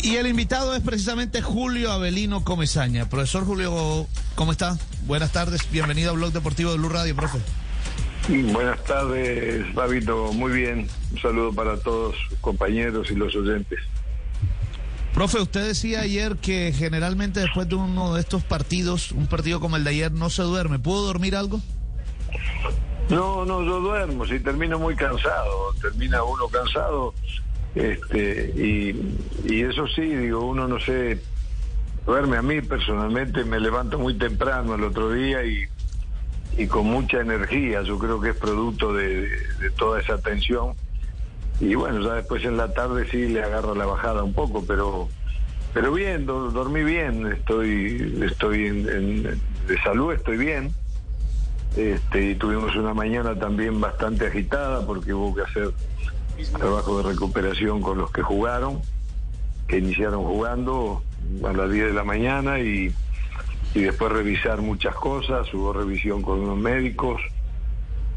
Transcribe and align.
Y 0.00 0.16
el 0.16 0.26
invitado 0.28 0.74
es 0.74 0.82
precisamente 0.82 1.42
Julio 1.42 1.90
Avelino 1.90 2.44
Comezaña. 2.44 3.08
Profesor 3.08 3.44
Julio, 3.44 4.06
¿cómo 4.36 4.52
está? 4.52 4.78
Buenas 5.06 5.32
tardes, 5.32 5.68
bienvenido 5.70 6.10
a 6.10 6.14
Blog 6.14 6.32
Deportivo 6.32 6.70
de 6.70 6.78
Blue 6.78 6.88
Radio, 6.88 7.16
profe. 7.16 7.38
Buenas 8.52 8.82
tardes, 8.84 9.74
Babito, 9.74 10.32
muy 10.32 10.52
bien. 10.52 10.86
Un 11.12 11.20
saludo 11.20 11.52
para 11.52 11.78
todos 11.78 12.14
compañeros 12.40 13.10
y 13.10 13.14
los 13.16 13.34
oyentes. 13.34 13.80
Profe, 15.14 15.40
usted 15.40 15.66
decía 15.66 16.02
ayer 16.02 16.36
que 16.36 16.72
generalmente 16.76 17.40
después 17.40 17.68
de 17.68 17.74
uno 17.74 18.14
de 18.14 18.20
estos 18.20 18.44
partidos, 18.44 19.10
un 19.10 19.26
partido 19.26 19.58
como 19.58 19.76
el 19.76 19.84
de 19.84 19.90
ayer, 19.90 20.12
no 20.12 20.30
se 20.30 20.42
duerme. 20.42 20.78
¿Pudo 20.78 21.06
dormir 21.06 21.34
algo? 21.34 21.60
No, 23.08 23.44
no, 23.46 23.64
yo 23.64 23.80
duermo, 23.80 24.26
si 24.26 24.38
termino 24.38 24.78
muy 24.78 24.94
cansado, 24.94 25.72
termina 25.80 26.22
uno 26.22 26.46
cansado, 26.48 27.14
este, 27.74 28.52
y, 28.56 29.62
eso 29.62 29.86
sí, 29.86 30.02
digo, 30.02 30.46
uno 30.46 30.66
no 30.66 30.80
sé, 30.80 31.20
duerme 32.06 32.36
a 32.36 32.42
mí 32.42 32.60
personalmente, 32.60 33.44
me 33.44 33.60
levanto 33.60 33.98
muy 33.98 34.14
temprano 34.14 34.74
el 34.74 34.84
otro 34.84 35.12
día 35.12 35.44
y, 35.44 35.64
y 36.56 36.66
con 36.66 36.86
mucha 36.86 37.20
energía, 37.20 37.82
yo 37.82 37.98
creo 37.98 38.20
que 38.20 38.30
es 38.30 38.36
producto 38.36 38.92
de, 38.92 39.28
toda 39.76 40.00
esa 40.00 40.18
tensión. 40.18 40.74
Y 41.60 41.74
bueno, 41.74 42.00
ya 42.00 42.14
después 42.14 42.44
en 42.44 42.56
la 42.56 42.72
tarde 42.72 43.06
sí 43.10 43.28
le 43.28 43.42
agarro 43.42 43.74
la 43.74 43.86
bajada 43.86 44.22
un 44.22 44.32
poco, 44.32 44.64
pero 44.66 45.08
pero 45.74 45.92
bien, 45.92 46.24
dormí 46.24 46.82
bien, 46.82 47.26
estoy 47.26 48.20
estoy 48.24 48.66
en, 48.66 49.22
de 49.22 49.82
salud, 49.84 50.12
estoy 50.12 50.38
bien. 50.38 50.72
Este, 51.76 52.30
y 52.30 52.34
tuvimos 52.34 52.74
una 52.74 52.94
mañana 52.94 53.38
también 53.38 53.80
bastante 53.80 54.26
agitada 54.26 54.84
porque 54.86 55.12
hubo 55.12 55.34
que 55.34 55.42
hacer 55.42 55.70
trabajo 56.46 56.98
de 56.98 57.10
recuperación 57.10 57.80
con 57.80 57.98
los 57.98 58.10
que 58.10 58.22
jugaron, 58.22 58.80
que 59.66 59.78
iniciaron 59.78 60.24
jugando 60.24 61.02
a 61.44 61.52
las 61.52 61.70
10 61.70 61.86
de 61.88 61.92
la 61.92 62.04
mañana 62.04 62.60
y, 62.60 62.92
después 63.74 64.12
revisar 64.12 64.60
muchas 64.60 64.94
cosas, 64.94 65.52
hubo 65.54 65.72
revisión 65.72 66.22
con 66.22 66.40
unos 66.40 66.58
médicos 66.58 67.20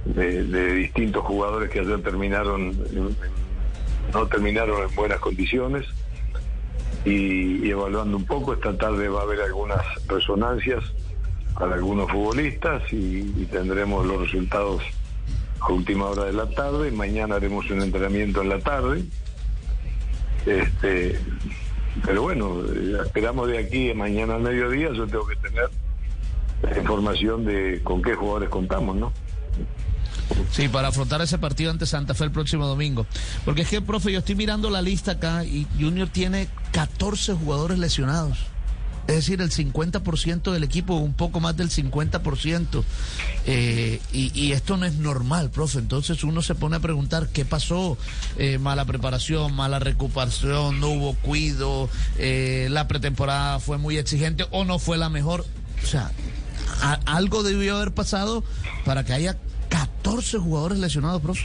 de, 0.06 0.74
distintos 0.74 1.24
jugadores 1.24 1.70
que 1.70 1.82
ayer 1.82 2.02
terminaron, 2.02 2.76
no 4.14 4.28
terminaron 4.28 4.90
en 4.90 4.96
buenas 4.96 5.20
condiciones. 5.20 5.86
Y, 7.04 7.66
y, 7.66 7.72
evaluando 7.72 8.18
un 8.18 8.26
poco. 8.26 8.54
Esta 8.54 8.78
tarde 8.78 9.10
va 9.10 9.22
a 9.22 9.24
haber 9.24 9.42
algunas 9.42 9.82
resonancias 10.08 10.84
para 11.58 11.76
algunos 11.76 12.10
futbolistas 12.10 12.82
y, 12.92 13.46
tendremos 13.52 14.06
los 14.06 14.22
resultados 14.22 14.82
a 15.62 15.72
última 15.72 16.06
hora 16.06 16.26
de 16.26 16.34
la 16.34 16.50
tarde. 16.50 16.92
Mañana 16.92 17.36
haremos 17.36 17.70
un 17.70 17.82
entrenamiento 17.82 18.42
en 18.42 18.50
la 18.50 18.60
tarde. 18.60 19.04
Este, 20.46 21.20
pero 22.04 22.24
bueno, 22.24 22.64
esperamos 23.04 23.48
de 23.48 23.60
aquí 23.60 23.92
a 23.92 23.96
mañana 23.96 24.36
al 24.36 24.42
mediodía. 24.42 24.90
Yo 24.94 25.06
tengo 25.08 25.26
que 25.28 25.36
tener 25.38 25.70
información 26.78 27.46
de 27.46 27.82
con 27.84 28.02
qué 28.02 28.16
jugadores 28.16 28.50
contamos, 28.50 28.96
¿no? 28.96 29.12
Sí, 30.52 30.68
para 30.68 30.88
afrontar 30.88 31.22
ese 31.22 31.38
partido 31.38 31.72
ante 31.72 31.86
Santa 31.86 32.14
Fe 32.14 32.26
el 32.26 32.32
próximo 32.32 32.66
domingo. 32.66 33.06
Porque 33.46 33.62
es 33.62 33.70
que, 33.70 33.82
profe, 33.82 34.12
yo 34.12 34.20
estoy 34.20 34.36
mirando 34.36 34.70
la 34.70 34.82
lista 34.82 35.14
acá 35.14 35.44
y 35.44 35.68
Junior 35.80 36.08
tiene 36.08 36.48
14 36.72 37.34
jugadores 37.34 37.80
lesionados 37.80 38.51
es 39.08 39.16
decir, 39.16 39.42
el 39.42 39.52
50% 39.52 40.52
del 40.52 40.64
equipo, 40.64 40.96
un 40.96 41.14
poco 41.14 41.40
más 41.40 41.58
del 41.58 41.70
50%. 41.70 42.84
Eh, 43.46 44.00
y, 44.14 44.52
esto 44.52 44.78
no 44.78 44.86
es 44.86 44.96
normal, 44.96 45.50
profe. 45.50 45.80
Entonces 45.80 46.24
uno 46.24 46.42
se 46.42 46.56
pone 46.56 46.76
a 46.76 46.80
preguntar 46.80 47.28
qué 47.30 47.44
pasó. 47.44 47.98
Eh, 48.38 48.58
mala 48.58 48.86
preparación, 48.86 49.54
mala 49.54 49.80
recuperación, 49.80 50.80
no 50.80 50.90
hubo 50.90 51.14
cuido, 51.16 51.90
eh, 52.18 52.68
la 52.70 52.88
pretemporada 52.88 53.60
fue 53.60 53.78
muy 53.78 53.98
exigente 53.98 54.46
o 54.52 54.66
no 54.66 54.80
fue 54.80 54.98
la 54.98 55.10
mejor. 55.10 55.46
O 55.84 55.88
sea, 55.88 56.12
algo 57.06 57.44
debió 57.44 57.78
haber 57.78 57.92
pasado 57.92 58.44
para 58.86 59.04
que 59.04 59.14
haya 59.14 59.38
14 59.70 60.38
jugadores 60.38 60.78
lesionados, 60.78 61.22
profe. 61.22 61.44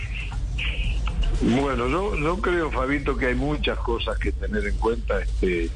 Bueno, 1.41 1.88
yo, 1.88 2.17
yo 2.17 2.41
creo, 2.41 2.71
Fabito, 2.71 3.17
que 3.17 3.27
hay 3.27 3.34
muchas 3.34 3.78
cosas 3.78 4.19
que 4.19 4.33
tener 4.33 4.67
en 4.67 4.77
cuenta. 4.77 5.21
este 5.21 5.71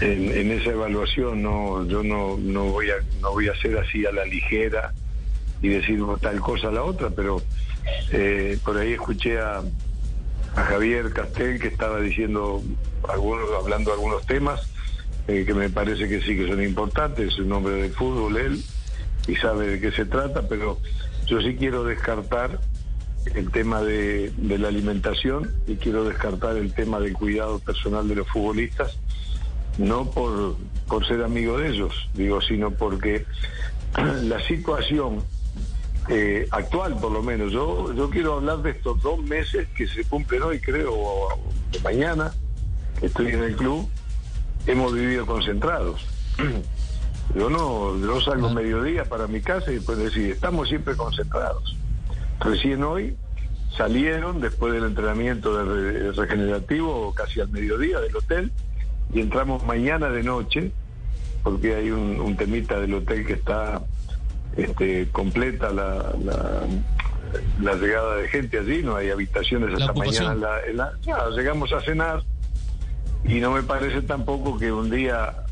en, 0.00 0.50
esa 0.50 0.70
evaluación 0.70 1.42
no 1.42 1.86
yo 1.86 2.02
no, 2.02 2.36
no 2.38 2.64
voy 2.66 2.90
a 2.90 2.94
no 3.20 3.32
voy 3.32 3.48
a 3.48 3.52
hacer 3.52 3.78
así 3.78 4.04
a 4.06 4.12
la 4.12 4.24
ligera 4.24 4.92
y 5.60 5.68
decir 5.68 6.00
tal 6.20 6.40
cosa 6.40 6.68
a 6.68 6.72
la 6.72 6.82
otra 6.82 7.10
pero 7.10 7.42
eh, 8.12 8.58
por 8.64 8.78
ahí 8.78 8.92
escuché 8.92 9.38
a, 9.40 9.62
a 10.56 10.62
Javier 10.64 11.12
Castel 11.12 11.60
que 11.60 11.68
estaba 11.68 12.00
diciendo 12.00 12.62
algunos 13.08 13.48
hablando 13.58 13.92
algunos 13.92 14.26
temas 14.26 14.60
eh, 15.28 15.44
que 15.46 15.54
me 15.54 15.70
parece 15.70 16.08
que 16.08 16.20
sí 16.20 16.36
que 16.36 16.48
son 16.48 16.62
importantes 16.62 17.32
es 17.32 17.38
un 17.38 17.52
hombre 17.52 17.74
de 17.74 17.90
fútbol 17.90 18.36
él 18.36 18.62
y 19.28 19.36
sabe 19.36 19.68
de 19.68 19.80
qué 19.80 19.92
se 19.92 20.04
trata 20.04 20.48
pero 20.48 20.78
yo 21.26 21.40
sí 21.40 21.54
quiero 21.56 21.84
descartar 21.84 22.60
el 23.36 23.52
tema 23.52 23.80
de 23.82 24.32
la 24.40 24.66
alimentación 24.66 25.54
y 25.68 25.76
quiero 25.76 26.04
descartar 26.04 26.56
el 26.56 26.74
tema 26.74 26.98
del 26.98 27.12
cuidado 27.12 27.60
personal 27.60 28.08
de 28.08 28.16
los 28.16 28.28
futbolistas 28.28 28.98
no 29.78 30.10
por, 30.10 30.56
por 30.86 31.06
ser 31.06 31.22
amigo 31.22 31.58
de 31.58 31.70
ellos, 31.70 32.08
digo, 32.14 32.40
sino 32.40 32.70
porque 32.70 33.24
la 34.22 34.40
situación 34.46 35.22
eh, 36.08 36.48
actual, 36.50 36.98
por 36.98 37.12
lo 37.12 37.22
menos, 37.22 37.52
yo, 37.52 37.92
yo 37.94 38.10
quiero 38.10 38.34
hablar 38.34 38.58
de 38.62 38.70
estos 38.70 39.00
dos 39.02 39.22
meses 39.22 39.68
que 39.76 39.86
se 39.86 40.04
cumplen 40.04 40.42
hoy, 40.42 40.60
creo, 40.60 40.92
o, 40.94 41.38
mañana, 41.84 42.32
que 42.98 43.06
estoy 43.06 43.28
en 43.28 43.42
el 43.44 43.56
club, 43.56 43.88
hemos 44.66 44.92
vivido 44.92 45.26
concentrados. 45.26 46.04
Yo 47.34 47.48
no, 47.48 47.98
yo 47.98 48.20
salgo 48.20 48.50
mediodía 48.50 49.04
para 49.04 49.26
mi 49.26 49.40
casa 49.40 49.70
y 49.70 49.76
después 49.76 49.96
decir, 49.96 50.32
estamos 50.32 50.68
siempre 50.68 50.94
concentrados. 50.96 51.78
Recién 52.40 52.82
hoy 52.84 53.16
salieron, 53.74 54.40
después 54.40 54.74
del 54.74 54.84
entrenamiento 54.84 55.56
de 55.56 56.12
regenerativo, 56.12 57.14
casi 57.14 57.40
al 57.40 57.48
mediodía 57.48 58.00
del 58.00 58.14
hotel, 58.14 58.52
y 59.12 59.20
entramos 59.20 59.64
mañana 59.64 60.08
de 60.10 60.22
noche, 60.22 60.72
porque 61.42 61.74
hay 61.74 61.90
un, 61.90 62.36
temita 62.36 62.80
del 62.80 62.94
hotel 62.94 63.26
que 63.26 63.34
está 63.34 63.82
este, 64.56 65.08
completa 65.10 65.70
la, 65.70 66.14
la, 67.60 67.74
llegada 67.74 68.16
de 68.16 68.28
gente 68.28 68.58
allí, 68.58 68.82
no 68.82 68.96
hay 68.96 69.10
habitaciones 69.10 69.80
hasta 69.80 69.92
mañana. 69.92 70.32
En 70.66 70.76
la, 70.76 70.92
llegamos 71.34 71.72
a 71.72 71.80
cenar 71.80 72.22
y 73.24 73.40
no 73.40 73.52
me 73.52 73.62
parece 73.62 74.02
tampoco 74.02 74.58
que 74.58 74.72
un 74.72 74.90
día, 74.90 75.44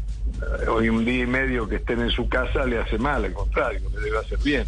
hoy 0.69 0.89
un 0.89 1.05
día 1.05 1.25
y 1.25 1.27
medio 1.27 1.69
que 1.69 1.77
estén 1.77 2.01
en 2.01 2.11
su 2.11 2.29
casa 2.29 2.65
le 2.67 2.79
hace 2.79 2.99
mal, 2.99 3.25
al 3.25 3.33
contrario, 3.33 3.89
le 3.91 4.01
debe 4.01 4.19
hacer 4.19 4.39
bien. 4.39 4.67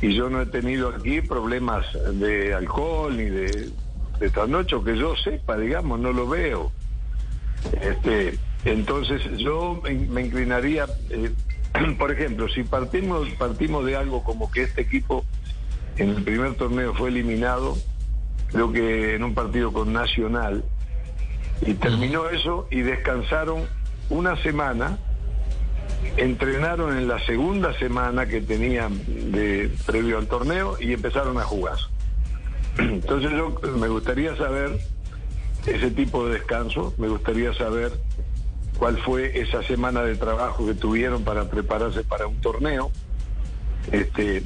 Y 0.00 0.14
yo 0.14 0.28
no 0.28 0.42
he 0.42 0.46
tenido 0.46 0.90
aquí 0.90 1.22
problemas 1.22 1.86
de 2.12 2.52
alcohol 2.52 3.16
ni 3.16 3.24
de, 3.24 3.70
de 4.20 4.30
trasnocho 4.30 4.84
que 4.84 4.96
yo 4.96 5.14
sepa, 5.16 5.56
digamos, 5.56 5.98
no 6.00 6.12
lo 6.12 6.28
veo. 6.28 6.70
Este, 7.80 8.38
entonces 8.64 9.22
yo 9.38 9.80
me, 9.82 10.22
inclinaría, 10.22 10.86
eh, 11.10 11.30
por 11.98 12.12
ejemplo, 12.12 12.48
si 12.48 12.64
partimos, 12.64 13.28
partimos 13.38 13.84
de 13.84 13.96
algo 13.96 14.22
como 14.24 14.50
que 14.50 14.64
este 14.64 14.82
equipo 14.82 15.24
en 15.96 16.10
el 16.10 16.22
primer 16.22 16.54
torneo 16.54 16.94
fue 16.94 17.08
eliminado, 17.08 17.76
creo 18.48 18.72
que 18.72 19.14
en 19.14 19.24
un 19.24 19.34
partido 19.34 19.72
con 19.72 19.92
Nacional, 19.92 20.64
y 21.62 21.74
terminó 21.74 22.28
eso 22.28 22.66
y 22.70 22.80
descansaron 22.80 23.64
una 24.10 24.40
semana, 24.42 24.98
entrenaron 26.16 26.96
en 26.96 27.08
la 27.08 27.24
segunda 27.24 27.76
semana 27.78 28.26
que 28.26 28.40
tenían 28.40 28.98
de 29.32 29.70
previo 29.86 30.18
al 30.18 30.26
torneo 30.26 30.76
y 30.80 30.92
empezaron 30.92 31.38
a 31.38 31.42
jugar. 31.42 31.78
Entonces 32.78 33.30
yo 33.30 33.58
me 33.78 33.88
gustaría 33.88 34.36
saber 34.36 34.78
ese 35.66 35.90
tipo 35.90 36.26
de 36.26 36.34
descanso. 36.34 36.94
Me 36.98 37.08
gustaría 37.08 37.52
saber 37.54 37.92
cuál 38.78 38.98
fue 38.98 39.40
esa 39.40 39.62
semana 39.62 40.02
de 40.02 40.16
trabajo 40.16 40.66
que 40.66 40.74
tuvieron 40.74 41.24
para 41.24 41.48
prepararse 41.48 42.04
para 42.04 42.26
un 42.26 42.40
torneo. 42.40 42.90
Este, 43.92 44.42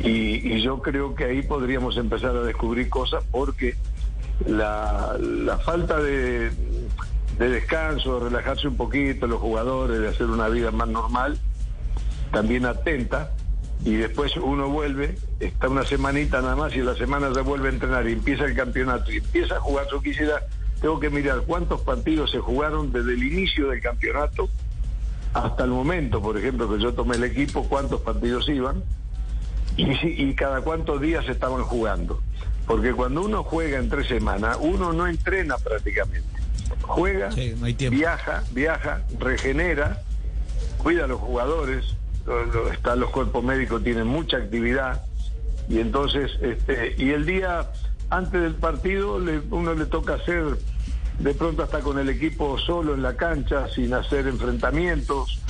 y, 0.00 0.60
yo 0.60 0.80
creo 0.80 1.14
que 1.14 1.24
ahí 1.24 1.42
podríamos 1.42 1.96
empezar 1.96 2.36
a 2.36 2.42
descubrir 2.42 2.88
cosas 2.88 3.24
porque 3.30 3.74
la, 4.46 5.16
falta 5.64 6.00
de 6.00 6.50
descanso, 7.38 8.18
de 8.18 8.30
relajarse 8.30 8.68
un 8.68 8.76
poquito 8.76 9.26
los 9.26 9.40
jugadores, 9.40 10.00
de 10.00 10.08
hacer 10.08 10.26
una 10.26 10.48
vida 10.48 10.70
más 10.70 10.88
normal, 10.88 11.38
también 12.32 12.66
atenta 12.66 13.32
y 13.84 13.94
después 13.94 14.36
uno 14.36 14.68
vuelve, 14.68 15.16
está 15.40 15.68
una 15.68 15.84
semanita 15.84 16.40
nada 16.42 16.56
más 16.56 16.74
y 16.74 16.80
en 16.80 16.86
la 16.86 16.96
semana 16.96 17.32
se 17.32 17.40
vuelve 17.40 17.68
a 17.68 17.72
entrenar 17.72 18.08
y 18.08 18.12
empieza 18.12 18.44
el 18.44 18.54
campeonato 18.54 19.12
y 19.12 19.18
empieza 19.18 19.56
a 19.56 19.60
jugar. 19.60 19.86
Yo 19.90 20.02
quisiera, 20.02 20.42
tengo 20.80 20.98
que 20.98 21.10
mirar 21.10 21.42
cuántos 21.46 21.80
partidos 21.82 22.30
se 22.30 22.38
jugaron 22.38 22.92
desde 22.92 23.14
el 23.14 23.22
inicio 23.22 23.68
del 23.68 23.80
campeonato 23.80 24.48
hasta 25.32 25.64
el 25.64 25.70
momento, 25.70 26.20
por 26.20 26.36
ejemplo, 26.36 26.68
que 26.68 26.82
yo 26.82 26.92
tomé 26.94 27.16
el 27.16 27.24
equipo, 27.24 27.68
cuántos 27.68 28.00
partidos 28.00 28.48
iban 28.48 28.82
y, 29.76 29.92
y 30.02 30.34
cada 30.34 30.60
cuántos 30.62 31.00
días 31.00 31.28
estaban 31.28 31.62
jugando. 31.62 32.20
Porque 32.66 32.92
cuando 32.92 33.22
uno 33.22 33.44
juega 33.44 33.78
en 33.78 33.88
tres 33.88 34.08
semanas, 34.08 34.58
uno 34.60 34.92
no 34.92 35.06
entrena 35.06 35.56
prácticamente. 35.56 36.28
juega, 36.82 37.30
viaja, 37.90 38.44
viaja, 38.52 39.02
regenera, 39.18 40.02
cuida 40.76 41.04
a 41.04 41.06
los 41.06 41.20
jugadores, 41.20 41.94
están 42.72 43.00
los 43.00 43.10
cuerpos 43.10 43.42
médicos 43.44 43.82
tienen 43.82 44.06
mucha 44.06 44.36
actividad. 44.36 45.02
Y 45.68 45.80
entonces 45.80 46.30
este 46.40 46.94
y 46.98 47.10
el 47.10 47.26
día 47.26 47.70
antes 48.10 48.40
del 48.40 48.54
partido 48.54 49.18
le, 49.18 49.40
uno 49.50 49.74
le 49.74 49.86
toca 49.86 50.14
hacer 50.14 50.58
de 51.18 51.34
pronto 51.34 51.62
hasta 51.62 51.80
con 51.80 51.98
el 51.98 52.08
equipo 52.08 52.58
solo 52.58 52.94
en 52.94 53.02
la 53.02 53.16
cancha 53.16 53.68
sin 53.68 53.92
hacer 53.92 54.28
enfrentamientos 54.28 55.42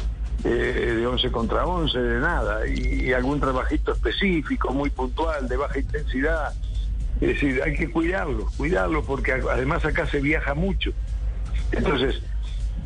eh, 0.45 0.95
de 0.97 1.07
11 1.07 1.31
contra 1.31 1.67
11 1.67 1.99
de 1.99 2.21
nada. 2.21 2.67
Y, 2.67 3.13
algún 3.13 3.41
trabajito 3.41 3.93
específico 3.93 4.73
muy 4.73 4.91
puntual 4.91 5.49
de 5.49 5.57
baja 5.57 5.79
intensidad. 5.79 6.53
Es 7.21 7.29
decir 7.29 7.61
hay 7.63 7.75
que 7.75 7.91
cuidarlo 7.91 8.47
cuidarlo 8.57 9.03
porque 9.05 9.33
además 9.33 9.85
acá 9.85 10.07
se 10.07 10.21
viaja 10.21 10.55
mucho. 10.55 10.93
Entonces 11.73 12.23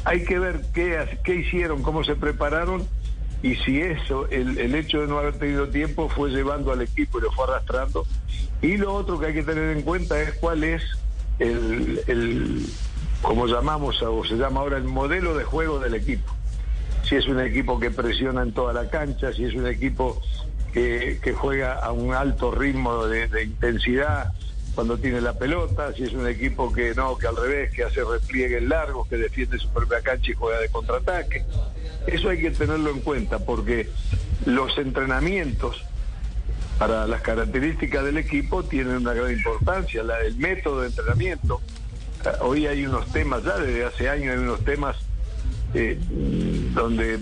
hay 0.05 0.25
que 0.25 0.39
ver 0.39 0.63
qué, 0.75 1.19
qué 1.25 1.37
hicieron 1.37 1.83
cómo 1.83 2.03
se 2.05 2.17
prepararon 2.17 2.87
y 3.43 3.57
si 3.57 3.81
eso, 3.81 4.29
el, 4.29 4.57
el, 4.59 4.75
hecho 4.75 5.01
de 5.01 5.09
no 5.09 5.19
haber 5.19 5.35
tenido 5.35 5.69
tiempo 5.69 6.09
fue 6.09 6.31
llevando 6.31 6.71
al 6.71 6.81
equipo 6.81 7.19
y 7.19 7.23
lo 7.23 7.33
fue 7.33 7.45
arrastrando. 7.45 8.07
Y 8.61 8.77
lo 8.77 8.95
otro 8.95 9.19
que 9.19 9.27
hay 9.27 9.35
que 9.35 9.43
tener 9.43 9.77
en 9.77 9.83
cuenta 9.83 10.21
es 10.21 10.33
cuál 10.35 10.63
es 10.63 10.83
el, 11.41 12.01
el 12.07 12.67
como 13.21 13.47
llamamos 13.47 14.01
o 14.03 14.25
se 14.25 14.37
llama 14.37 14.61
ahora 14.61 14.77
el 14.77 14.85
modelo 14.85 15.35
de 15.35 15.43
juego 15.43 15.81
del 15.81 15.95
equipo. 15.95 16.33
Si 17.03 17.17
es 17.17 17.27
un 17.27 17.41
equipo 17.41 17.81
que 17.81 17.91
presiona 17.91 18.43
en 18.43 18.53
toda 18.53 18.73
la 18.73 18.89
cancha, 18.89 19.33
si 19.33 19.45
es 19.45 19.55
un 19.55 19.67
equipo 19.67 20.21
que, 20.73 21.19
que 21.23 21.33
juega 21.33 21.75
a 21.81 21.91
un 21.91 22.15
alto 22.15 22.53
ritmo 22.53 23.07
de, 23.07 23.27
de 23.27 23.43
intensidad, 23.43 24.33
cuando 24.75 24.97
tiene 24.97 25.21
la 25.21 25.35
pelota, 25.35 25.93
si 25.93 26.05
es 26.05 26.13
un 26.13 26.27
equipo 26.27 26.73
que 26.73 26.95
no, 26.95 27.19
que 27.19 27.27
al 27.27 27.37
revés, 27.37 27.73
que 27.73 27.85
hace 27.85 28.03
repliegues 28.05 28.63
largos, 28.63 29.07
que 29.09 29.17
defiende 29.17 29.59
su 29.59 29.69
propia 29.69 30.01
cancha 30.01 30.31
y 30.31 30.35
juega 30.35 30.61
de 30.61 30.69
contraataque. 30.69 31.45
Eso 32.07 32.29
hay 32.29 32.41
que 32.41 32.51
tenerlo 32.51 32.91
en 32.91 33.01
cuenta 33.01 33.39
porque 33.39 33.89
los 34.45 34.77
entrenamientos 34.79 35.85
para 36.79 37.07
las 37.07 37.23
características 37.23 38.05
del 38.05 38.17
equipo 38.17 38.65
tienen 38.65 38.97
una 38.97 39.13
gran 39.13 39.33
importancia. 39.33 40.03
La, 40.03 40.17
método 40.37 40.81
de 40.81 40.89
entrenamiento, 40.89 41.61
hoy 42.41 42.67
hay 42.67 42.85
unos 42.87 43.11
temas, 43.13 43.45
ya 43.45 43.59
desde 43.59 43.85
hace 43.85 44.09
años 44.09 44.35
hay 44.35 44.39
unos 44.39 44.65
temas 44.65 44.97
eh, 45.75 45.99
donde, 46.75 47.21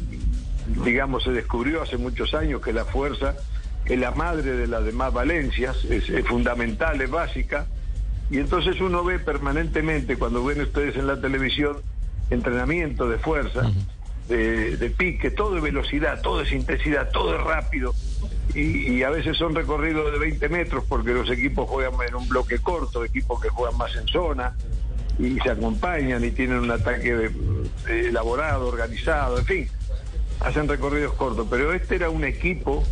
digamos, 0.85 1.25
se 1.25 1.33
descubrió 1.33 1.83
hace 1.83 1.97
muchos 1.99 2.35
años 2.35 2.61
que 2.63 2.73
la 2.73 2.85
fuerza 2.85 3.37
es 3.85 3.99
la 3.99 4.13
madre 4.13 4.53
de 4.53 4.67
las 4.67 4.85
demás 4.85 5.13
valencias, 5.13 5.85
es, 5.85 6.05
fundamental, 6.27 7.01
es 7.01 7.11
básica. 7.11 7.67
Y 8.31 8.39
entonces 8.39 8.81
uno 8.81 9.03
ve 9.05 9.19
permanentemente, 9.19 10.17
cuando 10.17 10.45
ven 10.45 10.61
ustedes 10.61 10.97
en 10.97 11.07
la 11.07 11.21
televisión, 11.21 11.79
entrenamiento 12.31 13.09
de 13.09 13.19
fuerza, 13.19 13.71
de, 14.37 14.95
pique, 14.97 15.31
todo 15.31 15.57
es 15.57 15.63
velocidad, 15.63 16.21
todo 16.23 16.43
es 16.43 16.53
intensidad, 16.53 17.11
todo 17.11 17.35
es 17.35 17.43
rápido. 17.43 17.95
Y, 18.55 19.03
a 19.03 19.11
veces 19.11 19.37
son 19.37 19.55
recorridos 19.55 20.13
de 20.13 20.19
20 20.19 20.49
metros 20.49 20.85
porque 20.89 21.13
los 21.13 21.31
equipos 21.31 21.69
juegan 21.69 21.93
en 22.07 22.15
un 22.15 22.29
bloque 22.29 22.59
corto, 22.59 23.05
equipos 23.05 23.41
que 23.41 23.49
juegan 23.49 23.77
más 23.77 23.95
en 23.95 24.07
zona 24.09 24.57
y 25.19 25.39
se 25.41 25.51
acompañan 25.51 26.25
y 26.25 26.31
tienen 26.31 26.59
un 26.59 26.71
ataque 26.71 27.31
elaborado, 27.89 28.69
organizado, 28.69 29.39
en 29.39 29.45
fin, 29.45 29.69
hacen 30.41 30.67
recorridos 30.67 31.13
cortos. 31.15 31.47
Pero 31.51 31.73
este 31.73 31.97
era 31.97 32.11
un 32.11 32.25
equipo 32.25 32.85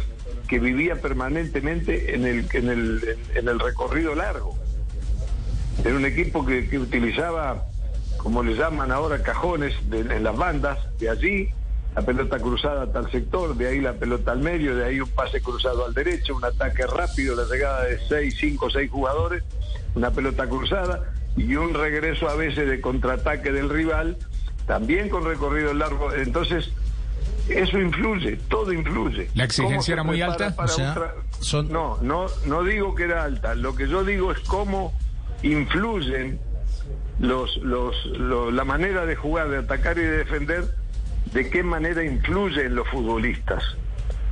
que 0.46 0.58
vivía 0.58 0.96
permanentemente 0.96 2.14
en 2.14 2.26
el, 2.26 2.46
en 2.52 2.68
el, 2.68 3.18
en 3.34 3.48
el 3.48 3.60
recorrido 3.60 4.14
largo. 4.14 4.56
Era 5.84 5.94
un 5.94 6.04
equipo 6.04 6.44
que, 6.44 6.78
utilizaba, 6.78 7.67
como 8.28 8.42
le 8.42 8.54
llaman 8.56 8.92
ahora, 8.92 9.22
cajones 9.22 9.74
en 9.90 10.22
las 10.22 10.36
bandas, 10.36 10.78
de 10.98 11.08
allí 11.08 11.48
la 11.96 12.02
pelota 12.02 12.38
cruzada 12.38 12.82
a 12.82 12.92
tal 12.92 13.10
sector, 13.10 13.56
de 13.56 13.68
ahí 13.68 13.80
la 13.80 13.94
pelota 13.94 14.32
al 14.32 14.40
medio, 14.40 14.76
de 14.76 14.84
ahí 14.84 15.00
un 15.00 15.08
pase 15.08 15.40
cruzado 15.40 15.86
al 15.86 15.94
derecho, 15.94 16.36
un 16.36 16.44
ataque 16.44 16.86
rápido, 16.86 17.34
la 17.34 17.44
llegada 17.44 17.84
de 17.84 17.98
seis, 18.06 18.36
cinco, 18.38 18.68
seis 18.68 18.90
jugadores, 18.90 19.44
una 19.94 20.10
pelota 20.10 20.46
cruzada 20.46 21.10
y 21.38 21.56
un 21.56 21.72
regreso 21.72 22.28
a 22.28 22.34
veces 22.34 22.68
de 22.68 22.82
contraataque 22.82 23.50
del 23.50 23.70
rival, 23.70 24.18
también 24.66 25.08
con 25.08 25.24
recorrido 25.24 25.72
largo. 25.72 26.12
Entonces, 26.12 26.70
eso 27.48 27.78
influye, 27.78 28.36
todo 28.50 28.74
influye. 28.74 29.30
¿La 29.32 29.44
exigencia 29.44 29.94
era 29.94 30.02
muy 30.02 30.20
alta? 30.20 30.54
No, 31.70 31.96
no, 32.02 32.26
no 32.44 32.62
digo 32.62 32.94
que 32.94 33.04
era 33.04 33.24
alta. 33.24 33.54
Lo 33.54 33.74
que 33.74 33.88
yo 33.88 34.04
digo 34.04 34.32
es 34.32 34.40
cómo 34.40 34.92
influyen 35.42 36.38
los, 37.18 37.56
los, 37.58 37.94
la 38.52 38.64
manera 38.64 39.06
de 39.06 39.16
jugar, 39.16 39.48
de 39.50 39.58
atacar 39.58 39.98
y 39.98 40.02
de 40.02 40.18
defender, 40.18 40.64
de 41.32 41.50
qué 41.50 41.62
manera 41.62 42.04
influyen 42.04 42.74
los 42.74 42.88
futbolistas 42.88 43.62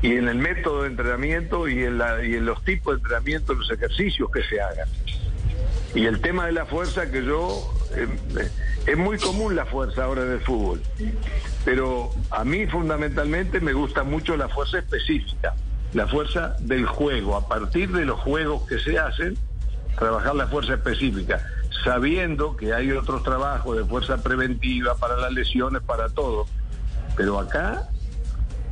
y 0.02 0.12
en 0.12 0.28
el 0.28 0.36
método 0.36 0.82
de 0.82 0.88
entrenamiento 0.88 1.68
y 1.68 1.82
en, 1.84 1.98
la, 1.98 2.24
y 2.24 2.34
en 2.34 2.46
los 2.46 2.62
tipos 2.64 2.94
de 2.94 2.98
entrenamiento, 2.98 3.54
los 3.54 3.70
ejercicios 3.70 4.30
que 4.30 4.42
se 4.44 4.60
hagan. 4.60 4.88
Y 5.94 6.04
el 6.04 6.20
tema 6.20 6.46
de 6.46 6.52
la 6.52 6.66
fuerza 6.66 7.10
que 7.10 7.24
yo... 7.24 7.72
Eh, 7.94 8.06
eh, 8.38 8.50
es 8.86 8.96
muy 8.96 9.18
común 9.18 9.56
la 9.56 9.64
fuerza 9.64 10.04
ahora 10.04 10.22
en 10.22 10.32
el 10.32 10.40
fútbol 10.40 10.80
pero 11.66 12.10
a 12.30 12.44
mí 12.44 12.64
fundamentalmente 12.68 13.60
me 13.60 13.72
gusta 13.72 14.04
mucho 14.04 14.36
la 14.36 14.48
fuerza 14.48 14.78
específica, 14.78 15.52
la 15.94 16.06
fuerza 16.06 16.54
del 16.60 16.86
juego, 16.86 17.34
a 17.34 17.48
partir 17.48 17.90
de 17.90 18.04
los 18.04 18.20
juegos 18.20 18.62
que 18.68 18.78
se 18.78 18.96
hacen, 19.00 19.36
trabajar 19.98 20.36
la 20.36 20.46
fuerza 20.46 20.74
específica, 20.74 21.44
sabiendo 21.86 22.56
que 22.56 22.74
hay 22.74 22.90
otros 22.90 23.22
trabajos 23.22 23.76
de 23.76 23.84
fuerza 23.84 24.20
preventiva 24.20 24.96
para 24.96 25.16
las 25.16 25.32
lesiones, 25.32 25.82
para 25.82 26.08
todo, 26.08 26.46
pero 27.16 27.38
acá 27.38 27.88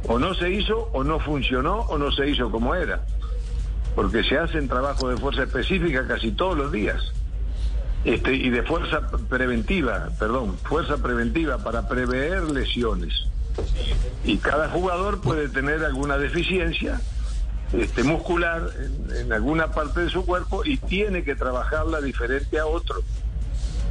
o 0.09 0.19
no 0.19 0.35
se 0.35 0.51
hizo 0.51 0.91
o 0.93 1.05
no 1.05 1.21
funcionó 1.21 1.83
o 1.83 1.97
no 1.97 2.11
se 2.11 2.29
hizo 2.29 2.51
como 2.51 2.75
era, 2.75 3.05
porque 3.95 4.25
se 4.25 4.37
hacen 4.37 4.67
trabajos 4.67 5.15
de 5.15 5.17
fuerza 5.17 5.45
específica 5.45 6.05
casi 6.09 6.33
todos 6.33 6.59
los 6.59 6.73
días. 6.73 7.01
Este, 8.05 8.35
y 8.35 8.51
de 8.51 8.65
fuerza 8.65 9.09
preventiva, 9.31 10.09
perdón, 10.19 10.59
fuerza 10.65 10.99
preventiva 10.99 11.59
para 11.59 11.89
prever 11.89 12.43
lesiones. 12.51 13.29
Y 14.25 14.39
cada 14.39 14.69
jugador 14.71 15.21
puede 15.21 15.49
tener 15.49 15.85
alguna 15.85 16.19
deficiencia 16.19 17.01
este, 17.79 18.03
muscular 18.03 18.71
en, 19.19 19.33
alguna 19.33 19.73
parte 19.73 20.01
de 20.01 20.11
su 20.11 20.25
cuerpo 20.25 20.65
y 20.65 20.77
tiene 20.77 21.25
que 21.25 21.35
trabajarla 21.35 22.01
diferente 22.01 22.59
a 22.59 22.67
otro. 22.67 22.97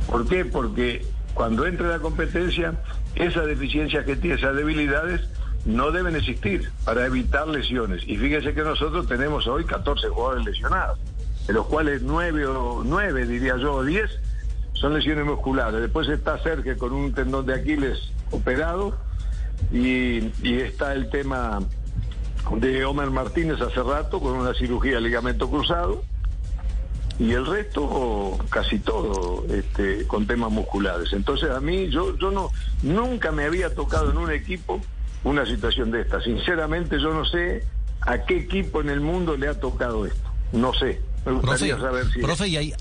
¿Por 0.09 0.27
qué? 0.27 0.45
Porque 0.45 1.05
cuando 1.33 1.65
entre 1.65 1.87
la 1.87 1.99
competencia, 1.99 2.73
esas 3.15 3.45
deficiencias 3.45 4.05
que 4.05 4.15
tiene, 4.15 4.37
esas 4.37 4.55
debilidades, 4.55 5.21
no 5.65 5.91
deben 5.91 6.15
existir 6.15 6.71
para 6.83 7.05
evitar 7.05 7.47
lesiones. 7.47 8.03
Y 8.05 8.17
fíjese 8.17 8.53
que 8.53 8.61
nosotros 8.61 9.07
tenemos 9.07 9.47
hoy 9.47 9.63
14 9.63 10.09
jugadores 10.09 10.45
lesionados 10.45 10.99
de 11.47 11.53
los 11.53 11.65
cuales 11.67 12.01
nueve 12.01 12.45
o 12.45 12.83
nueve, 12.85 13.25
diría 13.25 13.57
yo, 13.57 13.73
o 13.73 13.83
diez, 13.83 14.09
son 14.73 14.93
lesiones 14.93 15.25
musculares. 15.25 15.81
Después 15.81 16.07
está 16.09 16.41
Sergio 16.41 16.77
con 16.77 16.93
un 16.93 17.13
tendón 17.13 17.45
de 17.45 17.55
Aquiles 17.55 18.11
operado 18.31 18.97
y, 19.71 20.31
está 20.43 20.93
el 20.93 21.09
tema 21.09 21.59
de 22.57 22.85
Omer 22.85 23.09
Martínez 23.09 23.61
hace 23.61 23.81
rato 23.81 24.19
con 24.19 24.33
una 24.33 24.53
cirugía 24.53 24.95
de 24.95 25.01
ligamento 25.01 25.49
cruzado 25.49 26.03
y 27.19 27.31
el 27.31 27.45
resto 27.45 28.37
casi 28.49 28.79
todo 28.79 29.45
este, 29.49 30.05
con 30.07 30.27
temas 30.27 30.51
musculares. 30.51 31.13
Entonces 31.13 31.49
a 31.51 31.59
mí 31.59 31.89
yo 31.89 32.17
yo 32.17 32.31
no 32.31 32.51
nunca 32.81 33.31
me 33.31 33.45
había 33.45 33.73
tocado 33.73 34.11
en 34.11 34.17
un 34.17 34.31
equipo 34.31 34.81
una 35.23 35.45
situación 35.45 35.91
de 35.91 36.01
esta. 36.01 36.21
Sinceramente 36.21 36.99
yo 36.99 37.13
no 37.13 37.25
sé 37.25 37.63
a 38.01 38.25
qué 38.25 38.37
equipo 38.37 38.81
en 38.81 38.89
el 38.89 38.99
mundo 38.99 39.37
le 39.37 39.47
ha 39.47 39.59
tocado 39.59 40.05
esto. 40.05 40.29
No 40.51 40.73
sé 40.73 41.01
profe, 42.21 42.47
y 42.47 42.57
hay, 42.57 42.73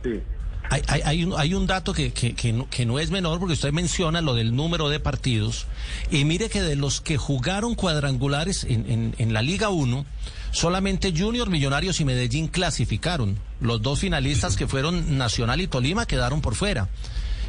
hay, 0.88 1.24
un, 1.24 1.34
hay 1.38 1.54
un 1.54 1.66
dato 1.66 1.92
que, 1.92 2.12
que, 2.12 2.86
no, 2.86 2.98
es 2.98 3.10
menor 3.10 3.38
porque 3.38 3.54
usted 3.54 3.72
menciona 3.72 4.20
lo 4.20 4.34
del 4.34 4.54
número 4.56 4.88
de 4.88 5.00
partidos 5.00 5.66
y 6.10 6.24
mire 6.24 6.48
que 6.48 6.62
de 6.62 6.76
los 6.76 7.00
que 7.00 7.18
jugaron 7.18 7.74
cuadrangulares 7.74 8.64
en, 8.64 9.14
en, 9.18 9.32
la 9.32 9.42
Liga 9.42 9.68
1, 9.68 10.06
solamente 10.50 11.12
Junior, 11.16 11.50
Millonarios 11.50 12.00
y 12.00 12.04
Medellín 12.04 12.48
clasificaron. 12.48 13.38
Los 13.60 13.82
dos 13.82 14.00
finalistas 14.00 14.56
que 14.56 14.66
fueron 14.66 15.18
Nacional 15.18 15.60
y 15.60 15.66
Tolima 15.66 16.06
quedaron 16.06 16.40
por 16.40 16.54
fuera. 16.54 16.88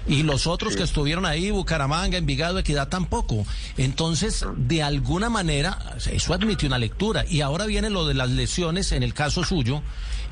Y 0.08 0.24
los 0.24 0.48
otros 0.48 0.76
que 0.76 0.84
estuvieron 0.84 1.26
ahí, 1.26 1.52
Bucaramanga, 1.52 2.18
Envigado, 2.18 2.60
Equidad, 2.60 2.90
tampoco. 2.90 3.46
Entonces, 3.78 4.46
de 4.58 4.84
alguna 4.84 5.30
manera, 5.30 5.96
eso 6.12 6.34
admite 6.34 6.66
una 6.66 6.78
lectura. 6.78 7.26
Y 7.30 7.42
ahora 7.42 7.66
viene 7.66 7.90
lo 7.90 8.06
de 8.06 8.14
las 8.14 8.30
lesiones, 8.30 8.92
en 8.92 9.04
el 9.04 9.14
caso 9.14 9.44
suyo, 9.44 9.82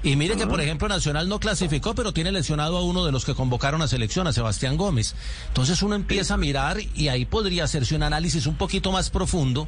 y 0.03 0.15
mire 0.15 0.35
que, 0.35 0.47
por 0.47 0.59
ejemplo, 0.59 0.87
Nacional 0.87 1.29
no 1.29 1.39
clasificó, 1.39 1.93
pero 1.93 2.11
tiene 2.11 2.31
lesionado 2.31 2.75
a 2.77 2.83
uno 2.83 3.05
de 3.05 3.11
los 3.11 3.23
que 3.23 3.35
convocaron 3.35 3.83
a 3.83 3.87
selección, 3.87 4.25
a 4.25 4.33
Sebastián 4.33 4.75
Gómez. 4.75 5.13
Entonces 5.49 5.83
uno 5.83 5.93
empieza 5.93 6.33
a 6.33 6.37
mirar 6.37 6.79
y 6.95 7.09
ahí 7.09 7.25
podría 7.25 7.65
hacerse 7.65 7.95
un 7.95 8.01
análisis 8.01 8.47
un 8.47 8.55
poquito 8.55 8.91
más 8.91 9.11
profundo, 9.11 9.67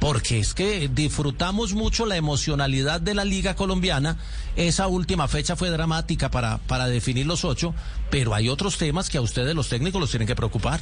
porque 0.00 0.38
es 0.38 0.54
que 0.54 0.88
disfrutamos 0.88 1.74
mucho 1.74 2.06
la 2.06 2.16
emocionalidad 2.16 3.00
de 3.00 3.14
la 3.14 3.24
Liga 3.24 3.54
Colombiana. 3.54 4.16
Esa 4.56 4.86
última 4.86 5.28
fecha 5.28 5.56
fue 5.56 5.70
dramática 5.70 6.30
para, 6.30 6.58
para 6.58 6.86
definir 6.86 7.26
los 7.26 7.44
ocho, 7.44 7.74
pero 8.10 8.34
hay 8.34 8.48
otros 8.48 8.78
temas 8.78 9.10
que 9.10 9.18
a 9.18 9.20
usted 9.20 9.34
ustedes 9.34 9.56
los 9.56 9.68
técnicos 9.68 10.00
los 10.00 10.10
tienen 10.10 10.28
que 10.28 10.36
preocupar. 10.36 10.78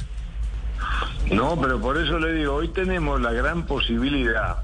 No, 1.31 1.59
pero 1.59 1.81
por 1.81 1.97
eso 1.97 2.19
le 2.19 2.33
digo, 2.35 2.53
hoy 2.53 2.67
tenemos 2.67 3.19
la 3.19 3.31
gran 3.31 3.65
posibilidad 3.65 4.57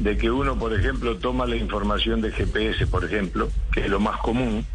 de 0.00 0.16
que 0.18 0.32
uno, 0.32 0.58
por 0.58 0.74
ejemplo, 0.74 1.16
toma 1.16 1.46
la 1.46 1.54
información 1.54 2.20
de 2.20 2.32
GPS, 2.32 2.88
por 2.88 3.04
ejemplo, 3.04 3.48
que 3.72 3.82
es 3.84 3.88
lo 3.88 4.00
más 4.00 4.18
común, 4.18 4.66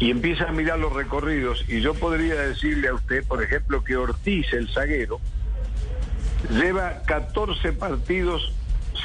y 0.00 0.10
empieza 0.10 0.48
a 0.48 0.52
mirar 0.52 0.80
los 0.80 0.92
recorridos. 0.92 1.64
Y 1.68 1.80
yo 1.80 1.94
podría 1.94 2.34
decirle 2.34 2.88
a 2.88 2.94
usted, 2.94 3.24
por 3.24 3.44
ejemplo, 3.44 3.84
que 3.84 3.96
Ortiz, 3.96 4.52
el 4.52 4.68
zaguero, 4.68 5.20
lleva 6.50 7.02
14 7.06 7.72
partidos 7.74 8.52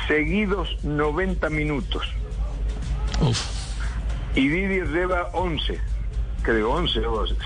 seguidos 0.08 0.78
90 0.84 1.50
minutos. 1.50 2.04
Y 4.36 4.48
Didier 4.48 4.88
lleva 4.90 5.30
11, 5.34 5.80
creo 6.42 6.72
11 6.72 7.02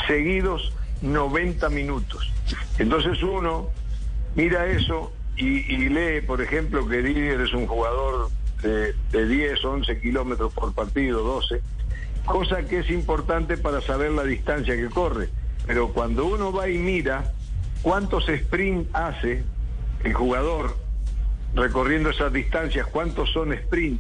seguidos 0.08 0.74
90 1.01 1.70
minutos. 1.70 2.32
Entonces 2.77 3.22
uno 3.22 3.70
mira 4.36 4.65
eso 4.68 5.13
y, 5.36 5.62
lee, 5.89 6.22
por 6.22 6.41
ejemplo, 6.41 6.88
que 6.88 7.01
Didier 7.01 7.39
es 7.39 7.53
un 7.53 7.65
jugador 7.65 8.29
de, 8.62 8.94
de 9.12 9.27
10, 9.27 9.63
11 9.63 10.01
kilómetros 10.01 10.51
por 10.51 10.74
partido, 10.74 11.24
12, 11.24 11.62
cosa 12.25 12.63
que 12.63 12.79
es 12.79 12.89
importante 12.89 13.56
para 13.58 13.79
saber 13.82 14.12
la 14.12 14.24
distancia 14.24 14.75
que 14.75 14.89
corre. 14.89 15.29
Pero 15.65 15.94
cuando 15.94 16.25
uno 16.25 16.51
va 16.51 16.68
y 16.68 16.77
mira 16.77 17.32
cuántos 17.82 18.27
sprint 18.27 18.94
hace 18.94 19.44
el 20.03 20.13
jugador 20.13 20.75
recorriendo 21.53 22.10
esas 22.10 22.32
distancias, 22.32 22.88
cuántos 22.88 23.32
son 23.32 23.53
sprint, 23.53 24.00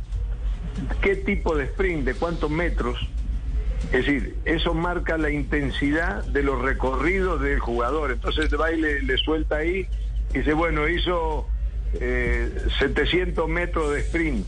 qué 1.01 1.15
tipo 1.15 1.55
de 1.55 1.65
sprint, 1.65 2.05
de 2.05 2.13
cuántos 2.13 2.49
metros, 2.49 2.97
es 3.85 4.05
decir, 4.05 4.35
eso 4.45 4.73
marca 4.73 5.17
la 5.17 5.29
intensidad 5.29 6.23
de 6.25 6.43
los 6.43 6.61
recorridos 6.61 7.41
del 7.41 7.59
jugador. 7.59 8.11
Entonces 8.11 8.49
va 8.59 8.71
y 8.71 8.79
le 8.79 9.17
suelta 9.17 9.57
ahí 9.57 9.87
Dice, 10.33 10.53
bueno, 10.53 10.87
hizo 10.87 11.47
700 11.93 11.99
eh, 12.01 13.51
metros 13.51 13.91
de 13.93 13.99
sprint 14.01 14.45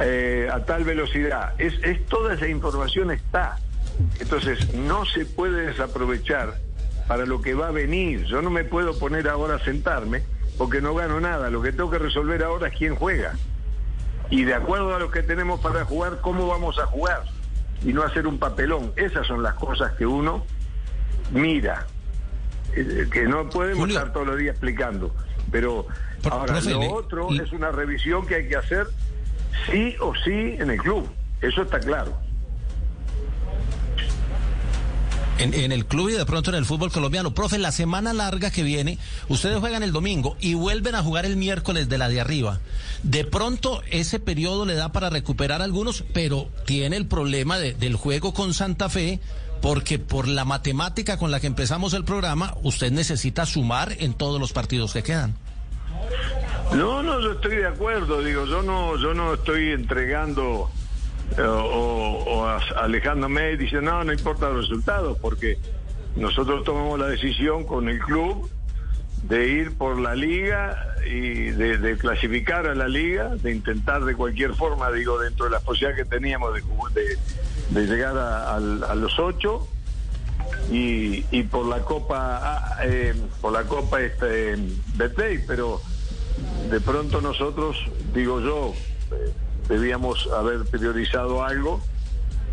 eh, 0.00 0.48
a 0.52 0.64
tal 0.64 0.84
velocidad. 0.84 1.54
Es, 1.58 1.74
es, 1.82 2.04
toda 2.06 2.34
esa 2.34 2.48
información 2.48 3.10
está. 3.10 3.58
Entonces, 4.20 4.74
no 4.74 5.04
se 5.04 5.24
puede 5.24 5.66
desaprovechar 5.66 6.58
para 7.08 7.26
lo 7.26 7.42
que 7.42 7.54
va 7.54 7.68
a 7.68 7.70
venir. 7.72 8.24
Yo 8.24 8.40
no 8.40 8.50
me 8.50 8.64
puedo 8.64 8.98
poner 8.98 9.28
ahora 9.28 9.56
a 9.56 9.64
sentarme 9.64 10.22
porque 10.56 10.80
no 10.80 10.94
gano 10.94 11.20
nada. 11.20 11.50
Lo 11.50 11.62
que 11.62 11.72
tengo 11.72 11.90
que 11.90 11.98
resolver 11.98 12.42
ahora 12.42 12.68
es 12.68 12.76
quién 12.76 12.94
juega. 12.94 13.34
Y 14.30 14.44
de 14.44 14.54
acuerdo 14.54 14.94
a 14.94 14.98
lo 14.98 15.10
que 15.10 15.22
tenemos 15.22 15.60
para 15.60 15.84
jugar, 15.84 16.20
cómo 16.20 16.46
vamos 16.46 16.78
a 16.78 16.86
jugar. 16.86 17.24
Y 17.84 17.92
no 17.92 18.02
hacer 18.02 18.26
un 18.26 18.38
papelón. 18.38 18.92
Esas 18.96 19.26
son 19.26 19.42
las 19.42 19.54
cosas 19.54 19.92
que 19.92 20.06
uno 20.06 20.44
mira. 21.30 21.86
Eh, 22.74 23.06
que 23.12 23.24
no 23.24 23.48
podemos 23.48 23.88
estar 23.88 24.12
todos 24.12 24.26
los 24.26 24.38
días 24.38 24.54
explicando. 24.54 25.14
Pero 25.50 25.86
ahora 26.30 26.60
lo 26.60 26.92
otro 26.92 27.28
es 27.32 27.52
una 27.52 27.70
revisión 27.70 28.26
que 28.26 28.36
hay 28.36 28.48
que 28.48 28.56
hacer 28.56 28.86
sí 29.70 29.94
o 30.00 30.14
sí 30.14 30.56
en 30.58 30.70
el 30.70 30.78
club. 30.78 31.08
Eso 31.40 31.62
está 31.62 31.78
claro. 31.78 32.16
En, 35.38 35.72
el 35.72 35.84
club 35.86 36.10
y 36.10 36.12
de 36.12 36.24
pronto 36.24 36.50
en 36.50 36.56
el 36.56 36.64
fútbol 36.64 36.92
colombiano. 36.92 37.34
Profe, 37.34 37.58
la 37.58 37.72
semana 37.72 38.12
larga 38.12 38.50
que 38.50 38.62
viene, 38.62 38.98
ustedes 39.28 39.58
juegan 39.58 39.82
el 39.82 39.92
domingo 39.92 40.36
y 40.40 40.54
vuelven 40.54 40.94
a 40.94 41.02
jugar 41.02 41.26
el 41.26 41.36
miércoles 41.36 41.88
de 41.88 41.98
la 41.98 42.08
de 42.08 42.20
arriba. 42.20 42.60
De 43.02 43.24
pronto 43.24 43.82
ese 43.90 44.20
periodo 44.20 44.64
le 44.64 44.74
da 44.74 44.92
para 44.92 45.10
recuperar 45.10 45.60
algunos, 45.60 46.04
pero 46.12 46.48
tiene 46.66 46.96
el 46.96 47.06
problema 47.06 47.58
del 47.58 47.96
juego 47.96 48.32
con 48.32 48.54
Santa 48.54 48.88
Fe 48.88 49.20
porque 49.60 49.98
por 49.98 50.28
la 50.28 50.44
matemática 50.44 51.16
con 51.16 51.30
la 51.30 51.40
que 51.40 51.46
empezamos 51.46 51.94
el 51.94 52.04
programa, 52.04 52.54
usted 52.62 52.92
necesita 52.92 53.46
sumar 53.46 53.96
en 53.98 54.12
todos 54.12 54.38
los 54.38 54.52
partidos 54.52 54.92
que 54.92 55.02
quedan. 55.02 55.34
No, 56.74 57.02
no, 57.02 57.20
yo 57.20 57.32
estoy 57.32 57.56
de 57.56 57.66
acuerdo, 57.66 58.22
digo, 58.22 58.46
yo 58.46 58.62
no, 58.62 58.98
yo 58.98 59.14
no 59.14 59.34
estoy 59.34 59.70
entregando 59.70 60.70
eh, 61.36 61.42
o, 61.42 62.46
alejándome 62.76 63.52
y 63.52 63.72
no, 63.82 64.04
no 64.04 64.12
importa 64.12 64.48
los 64.50 64.68
resultados, 64.68 65.18
porque 65.18 65.58
nosotros 66.16 66.64
tomamos 66.64 66.98
la 66.98 67.08
decisión 67.08 67.64
con 67.64 67.88
el 67.88 67.98
club 67.98 68.48
de 69.24 69.48
ir 69.48 69.76
por 69.76 69.98
la 69.98 70.14
liga 70.14 70.94
y 71.06 71.50
de, 71.50 71.96
clasificar 71.96 72.66
a 72.66 72.74
la 72.74 72.88
liga, 72.88 73.36
de 73.36 73.52
intentar 73.52 74.04
de 74.04 74.14
cualquier 74.14 74.54
forma, 74.54 74.90
digo, 74.92 75.18
dentro 75.18 75.46
de 75.46 75.52
las 75.52 75.62
posibilidades 75.62 76.04
que 76.04 76.10
teníamos 76.16 76.54
de, 76.54 76.62
de, 77.00 77.80
de 77.80 77.86
llegar 77.86 78.16
a, 78.16 78.94
los 78.94 79.18
ocho. 79.18 79.66
Y, 80.70 81.42
por 81.44 81.66
la 81.66 81.80
copa 81.80 82.40
ah, 82.42 82.78
eh, 82.84 83.14
por 83.40 83.52
la 83.52 83.64
copa 83.64 84.00
este 84.00 84.56
Betplay 84.96 85.38
pero 85.46 85.80
de 86.70 86.80
pronto 86.80 87.20
nosotros 87.20 87.76
digo 88.14 88.40
yo 88.40 88.72
eh, 89.12 89.32
debíamos 89.68 90.28
haber 90.28 90.64
priorizado 90.64 91.44
algo 91.44 91.80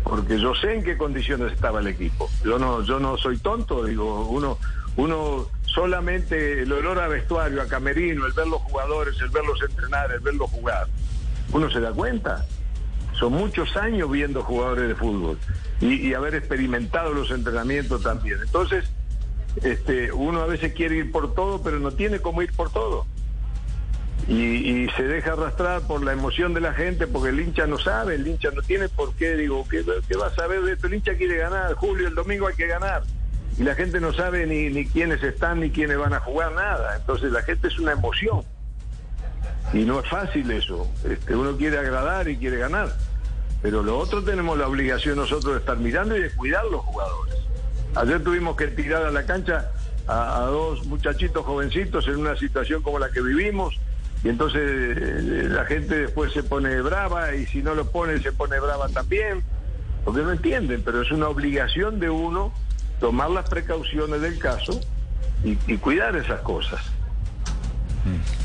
porque 0.04 0.40
yo 0.40 0.54
sé 0.54 0.74
en 0.74 0.82
qué 0.82 0.96
condiciones 0.96 1.52
estaba 1.52 1.80
el 1.80 1.86
equipo 1.86 2.28
yo 2.44 2.58
no 2.58 2.82
yo 2.82 2.98
no 2.98 3.16
soy 3.16 3.38
tonto 3.38 3.84
digo 3.84 4.28
uno 4.28 4.58
uno 4.96 5.46
solamente 5.66 6.62
el 6.62 6.72
olor 6.72 6.98
a 6.98 7.08
vestuario 7.08 7.62
a 7.62 7.66
camerino 7.66 8.26
el 8.26 8.32
ver 8.32 8.48
los 8.48 8.60
jugadores 8.62 9.18
el 9.20 9.30
verlos 9.30 9.60
entrenar 9.62 10.10
el 10.12 10.20
verlos 10.20 10.50
jugar 10.50 10.86
uno 11.52 11.70
se 11.70 11.80
da 11.80 11.92
cuenta 11.92 12.44
son 13.18 13.32
muchos 13.34 13.76
años 13.76 14.10
viendo 14.10 14.42
jugadores 14.42 14.88
de 14.88 14.94
fútbol 14.94 15.38
y, 15.82 16.14
haber 16.14 16.34
experimentado 16.36 17.12
los 17.12 17.30
entrenamientos 17.30 18.02
también. 18.02 18.38
Entonces, 18.40 18.84
este, 19.62 20.12
uno 20.12 20.40
a 20.42 20.46
veces 20.46 20.72
quiere 20.72 20.96
ir 20.96 21.12
por 21.12 21.34
todo, 21.34 21.62
pero 21.62 21.78
no 21.80 21.90
tiene 21.92 22.20
cómo 22.20 22.42
ir 22.42 22.52
por 22.52 22.70
todo. 22.70 23.06
Y, 24.28 24.88
se 24.96 25.02
deja 25.02 25.32
arrastrar 25.32 25.82
por 25.82 26.04
la 26.04 26.12
emoción 26.12 26.54
de 26.54 26.60
la 26.60 26.72
gente 26.74 27.06
porque 27.06 27.30
el 27.30 27.40
hincha 27.40 27.66
no 27.66 27.78
sabe, 27.78 28.14
el 28.14 28.26
hincha 28.26 28.50
no 28.54 28.62
tiene 28.62 28.88
por 28.88 29.14
qué, 29.14 29.34
digo, 29.36 29.66
¿qué, 29.68 29.82
va 30.16 30.26
a 30.26 30.34
saber 30.34 30.62
de 30.62 30.72
esto? 30.72 30.86
El 30.86 30.94
hincha 30.94 31.14
quiere 31.16 31.38
ganar, 31.38 31.74
Julio, 31.74 32.08
el 32.08 32.14
domingo 32.14 32.46
hay 32.46 32.54
que 32.54 32.66
ganar. 32.66 33.02
Y 33.58 33.64
la 33.64 33.74
gente 33.74 34.00
no 34.00 34.12
sabe 34.12 34.46
ni, 34.46 34.70
ni 34.70 34.86
quiénes 34.86 35.22
están 35.22 35.60
ni 35.60 35.70
quiénes 35.70 35.98
van 35.98 36.14
a 36.14 36.20
jugar 36.20 36.52
nada. 36.52 36.96
Entonces 36.96 37.32
la 37.32 37.42
gente 37.42 37.68
es 37.68 37.78
una 37.78 37.92
emoción. 37.92 38.42
Y 39.72 39.84
no 39.84 40.00
es 40.00 40.08
fácil 40.08 40.50
eso. 40.50 40.88
Este, 41.04 41.34
uno 41.34 41.56
quiere 41.56 41.78
agradar 41.78 42.28
y 42.28 42.36
quiere 42.36 42.58
ganar. 42.58 42.94
Pero 43.62 43.82
lo 43.82 43.98
otro 43.98 44.22
tenemos 44.22 44.58
la 44.58 44.66
obligación 44.66 45.16
nosotros 45.16 45.54
de 45.54 45.60
estar 45.60 45.78
mirando 45.78 46.16
y 46.16 46.22
de 46.22 46.30
cuidar 46.32 46.64
los 46.66 46.82
jugadores. 46.82 47.36
Ayer 47.94 48.22
tuvimos 48.22 48.56
que 48.56 48.68
tirar 48.68 49.04
a 49.04 49.10
la 49.10 49.24
cancha 49.24 49.70
a, 50.06 50.46
dos 50.46 50.84
muchachitos 50.86 51.44
jovencitos 51.44 52.06
en 52.08 52.16
una 52.16 52.36
situación 52.36 52.82
como 52.82 52.98
la 52.98 53.10
que 53.10 53.20
vivimos 53.20 53.78
y 54.24 54.28
entonces 54.28 54.62
eh, 54.62 55.48
la 55.48 55.64
gente 55.64 55.96
después 55.96 56.32
se 56.32 56.42
pone 56.42 56.80
brava 56.80 57.34
y 57.34 57.46
si 57.46 57.62
no 57.62 57.74
lo 57.74 57.90
pone 57.90 58.20
se 58.20 58.32
pone 58.32 58.58
brava 58.60 58.88
también, 58.88 59.42
porque 60.04 60.22
no 60.22 60.32
entienden, 60.32 60.82
pero 60.84 61.02
es 61.02 61.10
una 61.10 61.28
obligación 61.28 61.98
de 61.98 62.10
uno 62.10 62.52
tomar 63.00 63.30
las 63.30 63.48
precauciones 63.48 64.20
del 64.20 64.38
caso 64.38 64.80
y, 65.44 65.56
cuidar 65.78 66.14
esas 66.16 66.40
cosas. 66.42 66.80
Mm. 68.04 68.41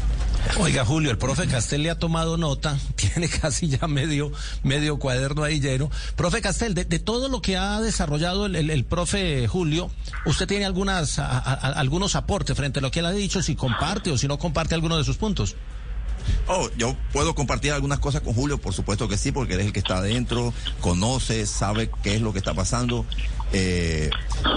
Oiga, 0.56 0.86
Julio, 0.86 1.12
el 1.12 1.18
profe 1.18 1.48
Castel 1.48 1.84
le 1.84 1.90
ha 1.90 2.00
tomado 2.00 2.38
nota, 2.38 2.78
tiene 2.96 3.28
casi 3.28 3.68
ya 3.68 3.88
medio, 3.88 4.32
medio 4.64 4.98
cuaderno 4.98 5.44
ahí 5.44 5.60
lleno. 5.60 5.92
Profe 6.16 6.42
Castel, 6.42 6.74
de, 6.74 6.86
todo 7.00 7.30
lo 7.30 7.42
que 7.42 7.58
ha 7.58 7.82
desarrollado 7.82 8.46
el, 8.46 8.86
profe 8.86 9.48
Julio, 9.48 9.92
¿usted 10.26 10.48
tiene 10.48 10.66
algunas, 10.66 11.20
algunos 11.20 12.16
aportes 12.16 12.56
frente 12.56 12.80
a 12.80 12.82
lo 12.82 12.92
que 12.92 13.00
él 13.00 13.06
ha 13.06 13.12
dicho, 13.12 13.42
si 13.42 13.56
comparte 13.56 14.12
o 14.12 14.18
si 14.18 14.28
no 14.28 14.38
comparte 14.38 14.74
alguno 14.74 14.98
de 14.98 15.04
sus 15.04 15.18
puntos? 15.18 15.56
Oh, 16.48 16.70
yo 16.78 16.96
puedo 17.12 17.36
compartir 17.36 17.72
algunas 17.72 18.00
cosas 18.00 18.22
con 18.22 18.34
Julio, 18.34 18.58
por 18.58 18.74
supuesto 18.74 19.08
que 19.08 19.18
sí, 19.18 19.32
porque 19.32 19.54
él 19.54 19.62
es 19.62 19.66
el 19.68 19.74
que 19.74 19.80
está 19.80 19.98
adentro, 19.98 20.54
conoce, 20.82 21.46
sabe 21.46 21.90
qué 22.04 22.16
es 22.16 22.22
lo 22.22 22.34
que 22.34 22.40
está 22.40 22.54
pasando. 22.54 23.06
Eh, 23.54 24.10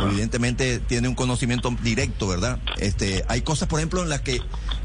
evidentemente 0.02 0.80
tiene 0.80 1.08
un 1.08 1.14
conocimiento 1.14 1.74
directo, 1.82 2.26
¿verdad? 2.26 2.58
Este, 2.78 3.24
hay 3.28 3.42
cosas, 3.42 3.68
por 3.68 3.78
ejemplo, 3.78 4.02
en 4.02 4.08
las 4.08 4.20
que 4.20 4.40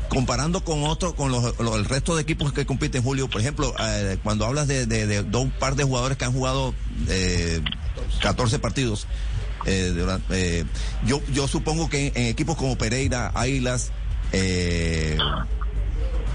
comparando 0.09 0.63
con 0.63 0.83
otro, 0.83 1.15
con 1.15 1.31
los, 1.31 1.53
el 1.59 1.85
resto 1.85 2.15
de 2.15 2.21
equipos 2.21 2.53
que 2.53 2.65
compiten, 2.65 3.03
Julio, 3.03 3.29
por 3.29 3.41
ejemplo, 3.41 3.73
eh, 3.79 4.17
cuando 4.23 4.45
hablas 4.45 4.67
de, 4.67 5.23
dos 5.23 5.47
par 5.59 5.75
de 5.75 5.83
jugadores 5.83 6.17
que 6.17 6.25
han 6.25 6.33
jugado 6.33 6.73
eh, 7.07 7.61
14 8.21 8.59
partidos, 8.59 9.07
eh, 9.65 10.65
yo, 11.05 11.21
yo 11.33 11.47
supongo 11.47 11.89
que 11.89 12.11
en, 12.15 12.27
equipos 12.27 12.55
como 12.55 12.77
Pereira, 12.77 13.31
Águilas, 13.33 13.91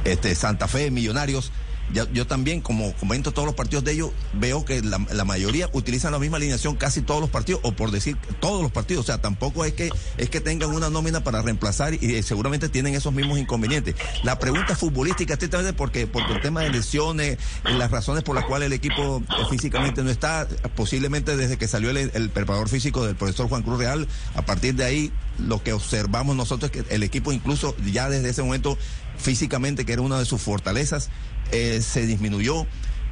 este, 0.04 0.34
Santa 0.34 0.68
Fe, 0.68 0.90
Millonarios, 0.90 1.52
yo, 1.92 2.26
también, 2.26 2.61
como 2.61 2.92
comento 2.94 3.32
todos 3.32 3.47
los 3.47 3.54
partidos 3.54 3.85
de 3.85 3.92
ellos, 3.92 4.11
veo 4.35 4.64
que 4.64 4.82
la, 4.82 5.25
mayoría 5.25 5.68
utilizan 5.73 6.12
la 6.12 6.18
misma 6.18 6.37
alineación 6.37 6.76
casi 6.76 7.02
todos 7.02 7.20
los 7.20 7.30
partidos, 7.30 7.61
o 7.64 7.73
por 7.73 7.90
decir 7.90 8.16
todos 8.40 8.62
los 8.62 8.70
partidos. 8.70 9.04
O 9.04 9.06
sea, 9.06 9.20
tampoco 9.20 9.64
es 9.64 9.73
que, 9.73 9.90
es 10.16 10.30
que 10.30 10.40
tengan 10.40 10.70
una 10.70 10.90
nómina 10.90 11.23
para 11.23 11.42
reemplazar 11.42 11.94
y, 11.94 12.14
eh, 12.14 12.23
seguramente 12.23 12.68
tienen 12.68 12.94
esos 12.94 13.12
mismos 13.12 13.38
inconvenientes. 13.38 13.94
La 14.23 14.38
pregunta 14.38 14.76
futbolística, 14.76 15.35
estrictamente 15.35 15.73
porque, 15.73 16.06
porque 16.06 16.32
el 16.32 16.40
tema 16.40 16.62
de 16.62 16.70
lesiones, 16.70 17.38
eh, 17.64 17.73
las 17.73 17.90
razones 17.90 18.23
por 18.23 18.35
las 18.35 18.44
cuales 18.44 18.66
el 18.66 18.73
equipo 18.73 19.23
eh, 19.28 19.44
físicamente 19.50 20.02
no 20.02 20.11
está, 20.11 20.47
posiblemente 20.76 21.37
desde 21.37 21.59
que 21.59 21.68
salió 21.68 21.90
el, 21.90 22.30
preparador 22.30 22.68
físico 22.68 23.04
del 23.04 23.16
profesor 23.16 23.49
Juan 23.49 23.62
Cruz 23.62 23.78
Real, 23.78 24.06
a 24.35 24.42
partir 24.42 24.75
de 24.75 24.85
ahí 24.85 25.12
lo 25.38 25.62
que 25.62 25.73
observamos 25.73 26.37
nosotros 26.37 26.70
es 26.73 26.85
que 26.85 26.94
el 26.94 27.02
equipo 27.02 27.32
incluso 27.32 27.75
ya 27.92 28.09
desde 28.09 28.28
ese 28.28 28.42
momento 28.42 28.78
físicamente, 29.20 29.84
que 29.84 29.92
era 29.92 30.02
una 30.02 30.18
de 30.18 30.24
sus 30.24 30.40
fortalezas, 30.40 31.10
eh, 31.52 31.80
se 31.82 32.06
disminuyó. 32.06 32.66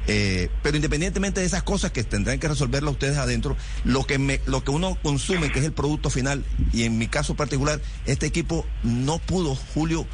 Eh, 0.07 0.49
pero 0.63 0.75
independientemente 0.75 1.41
de 1.41 1.45
esas 1.45 1.61
cosas 1.61 1.91
que 1.91 2.03
tendrán 2.03 2.39
que 2.39 2.47
resolverlo 2.47 2.89
ustedes 2.91 3.17
adentro, 3.17 3.55
lo 3.83 4.05
que, 4.05 4.17
me, 4.17 4.41
lo 4.47 4.63
que 4.63 4.71
uno 4.71 4.97
consume, 5.03 5.51
que 5.51 5.59
es 5.59 5.65
el 5.65 5.73
producto 5.73 6.09
final, 6.09 6.43
y 6.73 6.83
en 6.83 6.97
mi 6.97 7.07
caso 7.07 7.35
particular, 7.35 7.79
este 8.05 8.25
equipo 8.25 8.65
no 8.81 9.19
pudo, 9.19 9.55
Julio, 9.55 10.07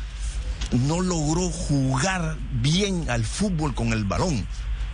no 0.87 1.01
logró 1.01 1.49
jugar 1.49 2.37
bien 2.61 3.09
al 3.09 3.23
fútbol 3.23 3.73
con 3.73 3.93
el 3.93 4.03
balón. 4.03 4.45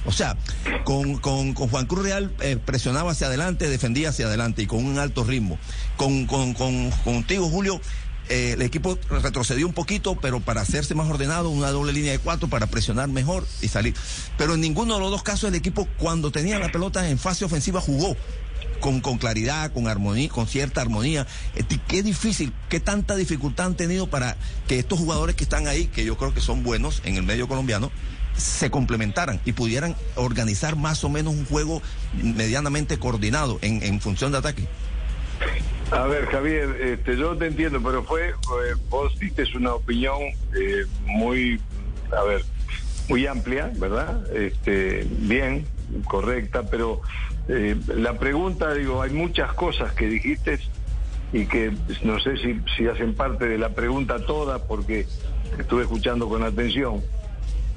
O 0.05 0.11
sea, 0.11 0.35
con, 0.83 1.17
con, 1.17 1.53
con 1.53 1.67
Juan 1.69 1.85
Cruz 1.85 2.03
Real 2.03 2.33
eh, 2.41 2.57
presionaba 2.63 3.11
hacia 3.11 3.27
adelante, 3.27 3.69
defendía 3.69 4.09
hacia 4.09 4.25
adelante 4.25 4.63
y 4.63 4.67
con 4.67 4.83
un 4.83 4.97
alto 4.97 5.23
ritmo. 5.23 5.59
Con, 5.95 6.25
con, 6.25 6.53
con, 6.53 6.89
contigo, 7.03 7.49
Julio, 7.49 7.79
eh, 8.29 8.53
el 8.53 8.61
equipo 8.61 8.97
retrocedió 9.09 9.67
un 9.67 9.73
poquito, 9.73 10.17
pero 10.19 10.39
para 10.39 10.61
hacerse 10.61 10.95
más 10.95 11.09
ordenado, 11.09 11.49
una 11.49 11.69
doble 11.69 11.93
línea 11.93 12.11
de 12.11 12.19
cuatro 12.19 12.47
para 12.47 12.67
presionar 12.67 13.09
mejor 13.09 13.45
y 13.61 13.67
salir. 13.67 13.93
Pero 14.37 14.53
en 14.53 14.61
ninguno 14.61 14.95
de 14.95 14.99
los 15.01 15.11
dos 15.11 15.23
casos 15.23 15.49
el 15.49 15.55
equipo, 15.55 15.87
cuando 15.97 16.31
tenía 16.31 16.59
la 16.59 16.71
pelota 16.71 17.09
en 17.09 17.17
fase 17.17 17.45
ofensiva, 17.45 17.81
jugó. 17.81 18.15
Con, 18.79 18.99
claridad, 18.99 19.71
con 19.71 19.87
armonía, 19.87 20.27
con 20.29 20.47
cierta 20.47 20.81
armonía. 20.81 21.27
Este, 21.53 21.79
qué 21.87 22.01
difícil, 22.01 22.51
qué 22.67 22.79
tanta 22.79 23.15
dificultad 23.15 23.67
han 23.67 23.75
tenido 23.75 24.09
para 24.09 24.37
que 24.67 24.79
estos 24.79 24.97
jugadores 24.97 25.35
que 25.35 25.43
están 25.43 25.67
ahí, 25.67 25.85
que 25.85 26.03
yo 26.03 26.17
creo 26.17 26.33
que 26.33 26.41
son 26.41 26.63
buenos 26.63 26.99
en 27.05 27.15
el 27.15 27.21
medio 27.21 27.47
colombiano, 27.47 27.91
se 28.35 28.71
complementaran 28.71 29.39
y 29.45 29.51
pudieran 29.51 29.95
organizar 30.15 30.77
más 30.77 31.03
o 31.03 31.09
menos 31.09 31.35
un 31.35 31.45
juego 31.45 31.83
medianamente 32.23 32.97
coordinado 32.97 33.59
en 33.61 34.01
función 34.01 34.31
de 34.31 34.39
ataque. 34.39 34.67
A 35.91 36.07
ver, 36.07 36.25
Javier, 36.27 36.69
este, 36.81 37.17
yo 37.17 37.35
te 37.35 37.47
entiendo, 37.47 37.81
pero 37.83 38.03
fue, 38.03 38.33
vos 38.89 39.19
diste 39.19 39.43
una 39.55 39.73
opinión 39.73 40.19
eh, 40.55 40.85
muy, 41.03 41.59
a 42.17 42.23
ver, 42.23 42.45
muy 43.09 43.27
amplia, 43.27 43.69
¿verdad? 43.75 44.25
Este, 44.33 45.05
bien, 45.19 45.65
correcta, 46.07 46.63
pero 46.63 47.01
eh, 47.49 47.75
la 47.93 48.17
pregunta, 48.17 48.73
digo, 48.73 49.01
hay 49.01 49.11
muchas 49.11 49.51
cosas 49.53 49.91
que 49.91 50.07
dijiste 50.07 50.59
y 51.33 51.45
que 51.45 51.73
no 52.03 52.21
sé 52.21 52.37
si, 52.37 52.61
si 52.77 52.87
hacen 52.87 53.13
parte 53.13 53.49
de 53.49 53.57
la 53.57 53.69
pregunta 53.69 54.25
toda 54.25 54.65
porque 54.67 55.05
estuve 55.59 55.83
escuchando 55.83 56.29
con 56.29 56.43
atención. 56.43 57.01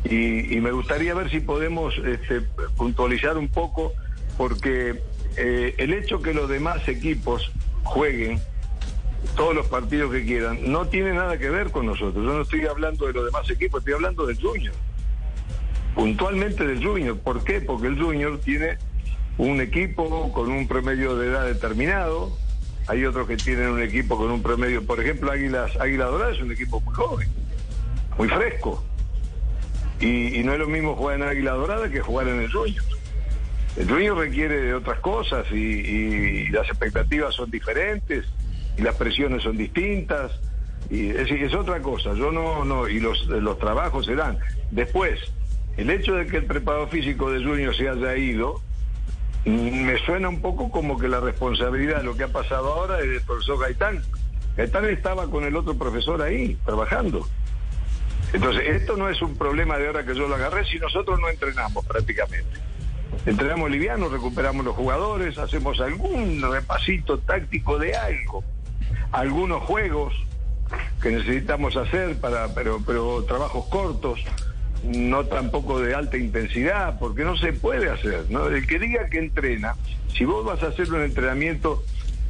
Y, 0.04 0.60
me 0.60 0.70
gustaría 0.70 1.14
ver 1.14 1.30
si 1.30 1.40
podemos 1.40 1.94
este, 1.98 2.42
puntualizar 2.76 3.38
un 3.38 3.48
poco, 3.48 3.92
porque 4.36 5.02
eh, 5.36 5.74
el 5.78 5.94
hecho 5.94 6.22
que 6.22 6.32
los 6.32 6.48
demás 6.48 6.86
equipos 6.86 7.50
jueguen 7.84 8.40
todos 9.36 9.54
los 9.54 9.66
partidos 9.66 10.12
que 10.12 10.24
quieran 10.24 10.70
no 10.70 10.86
tiene 10.86 11.12
nada 11.12 11.38
que 11.38 11.50
ver 11.50 11.70
con 11.70 11.86
nosotros. 11.86 12.24
Yo 12.24 12.32
no 12.32 12.42
estoy 12.42 12.66
hablando 12.66 13.06
de 13.06 13.12
los 13.12 13.24
demás 13.24 13.48
equipos, 13.50 13.80
estoy 13.80 13.94
hablando 13.94 14.26
del 14.26 14.40
Junior. 14.40 14.74
Puntualmente 15.94 16.66
del 16.66 16.84
Junior. 16.84 17.18
¿Por 17.18 17.44
qué? 17.44 17.60
Porque 17.60 17.86
el 17.86 18.00
Junior 18.00 18.38
tiene 18.40 18.78
un 19.38 19.60
equipo 19.60 20.32
con 20.32 20.50
un 20.50 20.66
promedio 20.68 21.16
de 21.16 21.28
edad 21.28 21.46
determinado. 21.46 22.36
Hay 22.86 23.04
otros 23.04 23.26
que 23.26 23.36
tienen 23.36 23.70
un 23.70 23.82
equipo 23.82 24.16
con 24.16 24.30
un 24.30 24.42
promedio, 24.42 24.84
por 24.84 25.00
ejemplo, 25.00 25.32
Águilas, 25.32 25.74
Águila 25.80 26.04
Dorada 26.06 26.32
es 26.32 26.40
un 26.40 26.52
equipo 26.52 26.80
muy 26.80 26.94
joven, 26.94 27.28
muy 28.18 28.28
fresco. 28.28 28.84
Y, 30.00 30.42
no 30.44 30.52
es 30.52 30.58
lo 30.58 30.66
mismo 30.66 30.94
jugar 30.94 31.16
en 31.16 31.22
Águila 31.22 31.52
Dorada 31.52 31.88
que 31.88 32.00
jugar 32.00 32.28
en 32.28 32.40
el 32.40 32.52
Junior. 32.52 32.84
El 33.76 33.88
Junior 33.88 34.16
requiere 34.16 34.60
de 34.60 34.74
otras 34.74 35.00
cosas 35.00 35.50
y, 35.50 36.48
las 36.48 36.68
expectativas 36.68 37.34
son 37.34 37.50
diferentes 37.50 38.24
y 38.76 38.82
las 38.82 38.94
presiones 38.94 39.42
son 39.42 39.56
distintas. 39.56 40.32
Y 40.90 41.10
es, 41.10 41.30
es 41.30 41.54
otra 41.54 41.80
cosa. 41.80 42.14
Yo 42.14 42.30
no, 42.30 42.64
no, 42.64 42.88
y 42.88 43.00
los, 43.00 43.26
los 43.26 43.58
trabajos 43.58 44.06
se 44.06 44.14
dan. 44.14 44.38
Después, 44.70 45.18
el 45.76 45.90
hecho 45.90 46.14
de 46.14 46.26
que 46.26 46.36
el 46.36 46.44
preparado 46.44 46.86
físico 46.88 47.30
de 47.30 47.42
Junior 47.42 47.74
se 47.74 47.88
haya 47.88 48.16
ido, 48.16 48.60
me 49.44 49.98
suena 50.04 50.28
un 50.28 50.40
poco 50.40 50.70
como 50.70 50.98
que 50.98 51.08
la 51.08 51.20
responsabilidad 51.20 51.98
de 51.98 52.04
lo 52.04 52.16
que 52.16 52.24
ha 52.24 52.28
pasado 52.28 52.72
ahora 52.72 53.00
es 53.00 53.08
del 53.08 53.22
profesor 53.22 53.60
Gaitán. 53.60 54.02
Gaitán 54.56 54.84
estaba 54.86 55.28
con 55.28 55.44
el 55.44 55.56
otro 55.56 55.76
profesor 55.76 56.22
ahí, 56.22 56.56
trabajando. 56.64 57.26
Entonces, 58.32 58.68
esto 58.68 58.96
no 58.96 59.08
es 59.08 59.20
un 59.22 59.36
problema 59.36 59.78
de 59.78 59.86
ahora 59.86 60.04
que 60.04 60.14
yo 60.14 60.26
lo 60.28 60.34
agarré 60.34 60.64
si 60.64 60.78
nosotros 60.78 61.20
no 61.20 61.28
entrenamos 61.28 61.84
prácticamente. 61.84 62.58
Entrenamos 63.26 63.70
liviano, 63.70 64.08
recuperamos 64.08 64.64
los 64.64 64.76
jugadores, 64.76 65.38
hacemos 65.38 65.80
algún 65.80 66.42
repasito 66.42 67.18
táctico 67.18 67.78
de 67.78 67.96
algo, 67.96 68.44
algunos 69.12 69.62
juegos 69.62 70.14
que 71.00 71.10
necesitamos 71.10 71.76
hacer 71.76 72.16
para, 72.20 72.54
pero, 72.54 72.80
pero 72.84 73.24
trabajos 73.24 73.66
cortos, 73.66 74.20
no 74.84 75.24
tampoco 75.24 75.80
de 75.80 75.94
alta 75.94 76.16
intensidad, 76.16 76.98
porque 76.98 77.24
no 77.24 77.36
se 77.36 77.52
puede 77.52 77.90
hacer, 77.90 78.26
¿no? 78.28 78.48
El 78.48 78.66
que 78.66 78.78
diga 78.78 79.08
que 79.08 79.18
entrena, 79.18 79.74
si 80.08 80.24
vos 80.24 80.44
vas 80.44 80.62
a 80.62 80.68
hacer 80.68 80.92
un 80.92 81.02
entrenamiento 81.02 81.82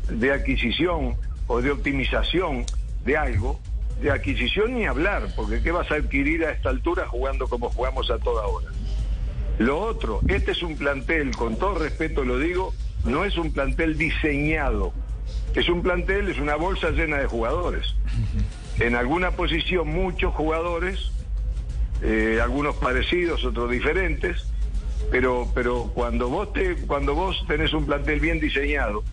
de 0.08 0.32
adquisición 0.32 1.16
o 1.46 1.60
de 1.60 1.70
optimización 1.70 2.64
de 3.04 3.16
algo, 3.16 3.60
de 4.00 4.10
adquisición 4.10 4.74
ni 4.74 4.86
hablar, 4.86 5.28
porque 5.36 5.62
¿qué 5.62 5.72
vas 5.72 5.90
a 5.90 5.96
adquirir 5.96 6.44
a 6.44 6.50
esta 6.50 6.70
altura 6.70 7.06
jugando 7.06 7.48
como 7.48 7.70
jugamos 7.70 8.10
a 8.10 8.18
toda 8.18 8.46
hora? 8.46 8.68
Lo 9.58 9.80
otro, 9.80 10.20
este 10.26 10.50
es 10.52 10.62
un 10.62 10.76
plantel, 10.76 11.36
con 11.36 11.56
todo 11.56 11.78
respeto 11.78 12.24
lo 12.24 12.38
digo, 12.38 12.74
no 13.04 13.24
es 13.24 13.36
un 13.36 13.52
plantel 13.52 13.96
diseñado. 13.96 14.92
Es 15.54 15.68
un 15.68 15.82
plantel, 15.82 16.28
es 16.28 16.38
una 16.38 16.56
bolsa 16.56 16.90
llena 16.90 17.18
de 17.18 17.26
jugadores. 17.26 17.94
En 18.80 18.96
alguna 18.96 19.30
posición 19.30 19.88
muchos 19.88 20.34
jugadores, 20.34 21.12
eh, 22.02 22.40
algunos 22.42 22.74
parecidos, 22.76 23.44
otros 23.44 23.70
diferentes, 23.70 24.48
pero, 25.10 25.48
pero 25.54 25.90
cuando 25.94 26.28
vos 26.28 26.52
te, 26.52 26.74
cuando 26.86 27.14
vos 27.14 27.44
tenés 27.46 27.72
un 27.72 27.86
plantel 27.86 28.18
bien 28.18 28.40
diseñado, 28.40 29.04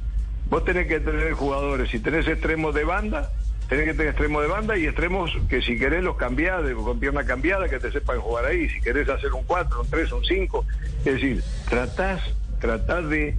vos 0.49 0.65
tenés 0.65 0.87
que 0.87 0.99
tener 0.99 1.33
jugadores, 1.33 1.91
si 1.91 1.99
tenés 1.99 2.27
extremos 2.27 2.73
de 2.73 2.83
banda, 2.83 3.31
tenés 3.71 3.85
que 3.85 3.93
tener 3.93 4.07
extremos 4.09 4.41
de 4.41 4.49
banda 4.49 4.77
y 4.77 4.85
extremos 4.85 5.31
que 5.47 5.61
si 5.61 5.79
querés 5.79 6.03
los 6.03 6.17
cambiás, 6.17 6.61
con 6.73 6.99
pierna 6.99 7.23
cambiada, 7.23 7.69
que 7.69 7.79
te 7.79 7.89
sepan 7.89 8.19
jugar 8.19 8.43
ahí. 8.43 8.67
Si 8.67 8.81
querés 8.81 9.07
hacer 9.07 9.31
un 9.31 9.45
4, 9.45 9.83
un 9.83 9.89
3, 9.89 10.11
un 10.11 10.25
5. 10.25 10.65
Es 11.05 11.13
decir, 11.13 11.41
tratás, 11.69 12.21
tratás 12.59 13.07
de 13.07 13.37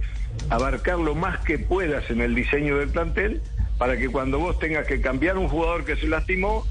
abarcar 0.49 0.97
lo 0.97 1.13
más 1.13 1.41
que 1.41 1.59
puedas 1.59 2.09
en 2.09 2.19
el 2.21 2.33
diseño 2.33 2.79
del 2.79 2.89
plantel 2.89 3.43
para 3.77 3.95
que 3.95 4.09
cuando 4.09 4.39
vos 4.39 4.57
tengas 4.57 4.87
que 4.87 5.01
cambiar 5.01 5.37
un 5.37 5.47
jugador 5.47 5.85
que 5.85 5.97
se 5.97 6.07
lastimó, 6.07 6.65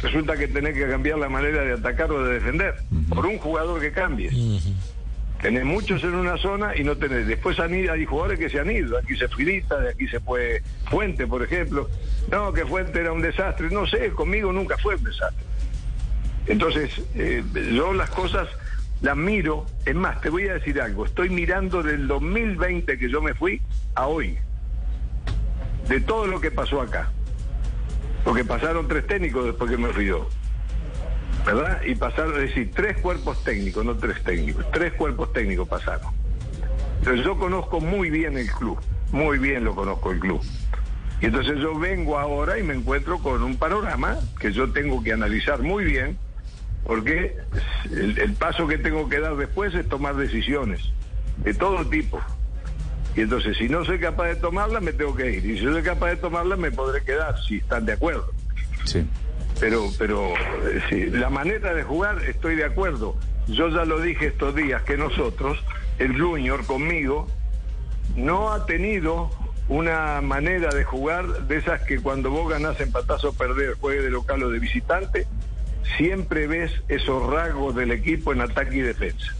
resulta 0.00 0.36
que 0.36 0.46
tenés 0.46 0.74
que 0.74 0.88
cambiar 0.88 1.18
la 1.18 1.28
manera 1.28 1.64
de 1.64 1.72
atacar 1.72 2.12
o 2.12 2.22
de 2.22 2.34
defender. 2.34 2.76
Por 3.08 3.26
un 3.26 3.38
jugador 3.38 3.80
que 3.80 3.90
cambies. 3.90 4.32
Tenés 5.40 5.64
muchos 5.64 6.02
en 6.02 6.14
una 6.14 6.36
zona 6.36 6.76
y 6.76 6.82
no 6.82 6.96
tenés. 6.96 7.26
Después 7.26 7.60
han 7.60 7.72
ido, 7.72 7.92
hay 7.92 8.04
jugadores 8.04 8.40
que 8.40 8.50
se 8.50 8.58
han 8.58 8.70
ido. 8.70 8.98
Aquí 8.98 9.16
se 9.16 9.28
Fidita, 9.28 9.78
de 9.78 9.90
aquí 9.90 10.08
se 10.08 10.18
fue 10.18 10.62
Fuente, 10.90 11.26
por 11.26 11.42
ejemplo. 11.42 11.88
No, 12.30 12.52
que 12.52 12.66
Fuente 12.66 12.98
era 12.98 13.12
un 13.12 13.22
desastre. 13.22 13.70
No 13.70 13.86
sé, 13.86 14.10
conmigo 14.10 14.52
nunca 14.52 14.76
fue 14.78 14.96
un 14.96 15.04
desastre. 15.04 15.46
Entonces, 16.48 17.02
eh, 17.14 17.44
yo 17.72 17.92
las 17.92 18.10
cosas 18.10 18.48
las 19.00 19.16
miro. 19.16 19.66
Es 19.86 19.94
más, 19.94 20.20
te 20.20 20.28
voy 20.28 20.48
a 20.48 20.54
decir 20.54 20.80
algo. 20.80 21.04
Estoy 21.06 21.30
mirando 21.30 21.84
del 21.84 22.08
2020 22.08 22.98
que 22.98 23.08
yo 23.08 23.22
me 23.22 23.34
fui 23.34 23.60
a 23.94 24.08
hoy. 24.08 24.38
De 25.88 26.00
todo 26.00 26.26
lo 26.26 26.40
que 26.40 26.50
pasó 26.50 26.80
acá. 26.80 27.12
Porque 28.24 28.44
pasaron 28.44 28.88
tres 28.88 29.06
técnicos 29.06 29.44
después 29.44 29.70
que 29.70 29.76
me 29.76 29.88
fui 29.90 30.06
yo. 30.06 30.28
¿Verdad? 31.44 31.80
Y 31.84 31.94
pasaron, 31.94 32.34
es 32.34 32.48
decir, 32.48 32.70
tres 32.74 32.98
cuerpos 32.98 33.42
técnicos, 33.44 33.84
no 33.84 33.96
tres 33.96 34.22
técnicos, 34.22 34.64
tres 34.72 34.92
cuerpos 34.94 35.32
técnicos 35.32 35.68
pasaron. 35.68 36.12
Entonces 36.98 37.24
yo 37.24 37.38
conozco 37.38 37.80
muy 37.80 38.10
bien 38.10 38.36
el 38.36 38.50
club, 38.50 38.78
muy 39.12 39.38
bien 39.38 39.64
lo 39.64 39.74
conozco 39.74 40.10
el 40.12 40.18
club. 40.18 40.42
Y 41.20 41.26
entonces 41.26 41.58
yo 41.58 41.78
vengo 41.78 42.18
ahora 42.18 42.58
y 42.58 42.62
me 42.62 42.74
encuentro 42.74 43.18
con 43.18 43.42
un 43.42 43.56
panorama 43.56 44.18
que 44.38 44.52
yo 44.52 44.70
tengo 44.70 45.02
que 45.02 45.12
analizar 45.12 45.60
muy 45.62 45.84
bien, 45.84 46.18
porque 46.84 47.36
el, 47.90 48.34
paso 48.34 48.66
que 48.66 48.78
tengo 48.78 49.08
que 49.08 49.20
dar 49.20 49.36
después 49.36 49.74
es 49.74 49.88
tomar 49.88 50.16
decisiones 50.16 50.80
de 51.38 51.54
todo 51.54 51.86
tipo. 51.86 52.20
Y 53.16 53.22
entonces 53.22 53.56
si 53.56 53.68
no 53.68 53.84
soy 53.84 53.98
capaz 53.98 54.28
de 54.28 54.36
tomarlas, 54.36 54.82
me 54.82 54.92
tengo 54.92 55.14
que 55.14 55.32
ir. 55.32 55.44
Y 55.44 55.58
si 55.58 55.64
soy 55.64 55.82
capaz 55.82 56.10
de 56.10 56.16
tomarlas, 56.16 56.58
me 56.58 56.70
podré 56.70 57.02
quedar, 57.02 57.36
si 57.42 57.56
están 57.56 57.84
de 57.84 57.94
acuerdo. 57.94 58.32
Sí 58.84 59.04
pero, 59.60 59.90
pero 59.98 60.34
eh, 60.34 60.82
sí, 60.88 61.06
la 61.06 61.30
manera 61.30 61.74
de 61.74 61.82
jugar 61.82 62.22
estoy 62.24 62.56
de 62.56 62.64
acuerdo. 62.64 63.16
yo 63.46 63.68
ya 63.68 63.84
lo 63.84 64.00
dije 64.00 64.26
estos 64.26 64.54
días, 64.54 64.82
que 64.82 64.96
nosotros, 64.96 65.58
el 65.98 66.20
Junior 66.20 66.64
conmigo, 66.66 67.26
no 68.16 68.52
ha 68.52 68.66
tenido 68.66 69.30
una 69.68 70.20
manera 70.20 70.70
de 70.70 70.84
jugar 70.84 71.46
de 71.46 71.56
esas 71.56 71.82
que 71.82 72.00
cuando 72.00 72.30
vos 72.30 72.48
ganás 72.48 72.80
empatás 72.80 73.24
o 73.24 73.32
perdés, 73.32 73.76
juegue 73.80 74.02
de 74.02 74.10
local 74.10 74.42
o 74.42 74.50
de 74.50 74.58
visitante, 74.58 75.26
siempre 75.96 76.46
ves 76.46 76.72
esos 76.88 77.30
rasgos 77.30 77.74
del 77.74 77.90
equipo 77.90 78.32
en 78.32 78.40
ataque 78.40 78.76
y 78.76 78.80
defensa. 78.80 79.34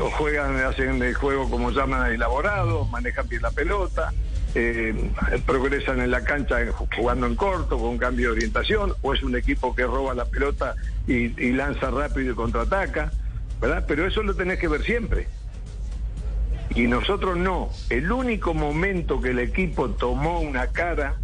o 0.00 0.10
juegan, 0.10 0.56
hacen 0.56 1.02
el 1.02 1.14
juego 1.14 1.48
como 1.50 1.70
llaman 1.70 2.12
elaborado, 2.12 2.84
manejan 2.86 3.28
bien 3.28 3.42
la 3.42 3.50
pelota, 3.50 4.12
eh, 4.54 4.94
progresan 5.46 6.00
en 6.00 6.10
la 6.10 6.24
cancha 6.24 6.58
jugando 6.96 7.26
en 7.26 7.34
corto, 7.34 7.78
con 7.78 7.90
un 7.90 7.98
cambio 7.98 8.28
de 8.28 8.36
orientación, 8.36 8.94
o 9.02 9.14
es 9.14 9.22
un 9.22 9.36
equipo 9.36 9.74
que 9.74 9.84
roba 9.84 10.14
la 10.14 10.24
pelota 10.26 10.74
y, 11.06 11.28
lanza 11.52 11.90
rápido 11.90 12.32
y 12.32 12.34
contraataca, 12.34 13.10
¿verdad? 13.60 13.84
Pero 13.86 14.06
eso 14.06 14.22
lo 14.22 14.34
tenés 14.34 14.58
que 14.58 14.68
ver 14.68 14.82
siempre 14.82 15.26
y 16.74 16.86
nosotros 16.86 17.36
no. 17.36 17.70
El 17.90 18.10
único 18.10 18.54
momento 18.54 19.20
que 19.20 19.30
el 19.30 19.38
equipo 19.38 19.90
tomó 19.90 20.40
una 20.40 20.68
cara, 20.68 21.16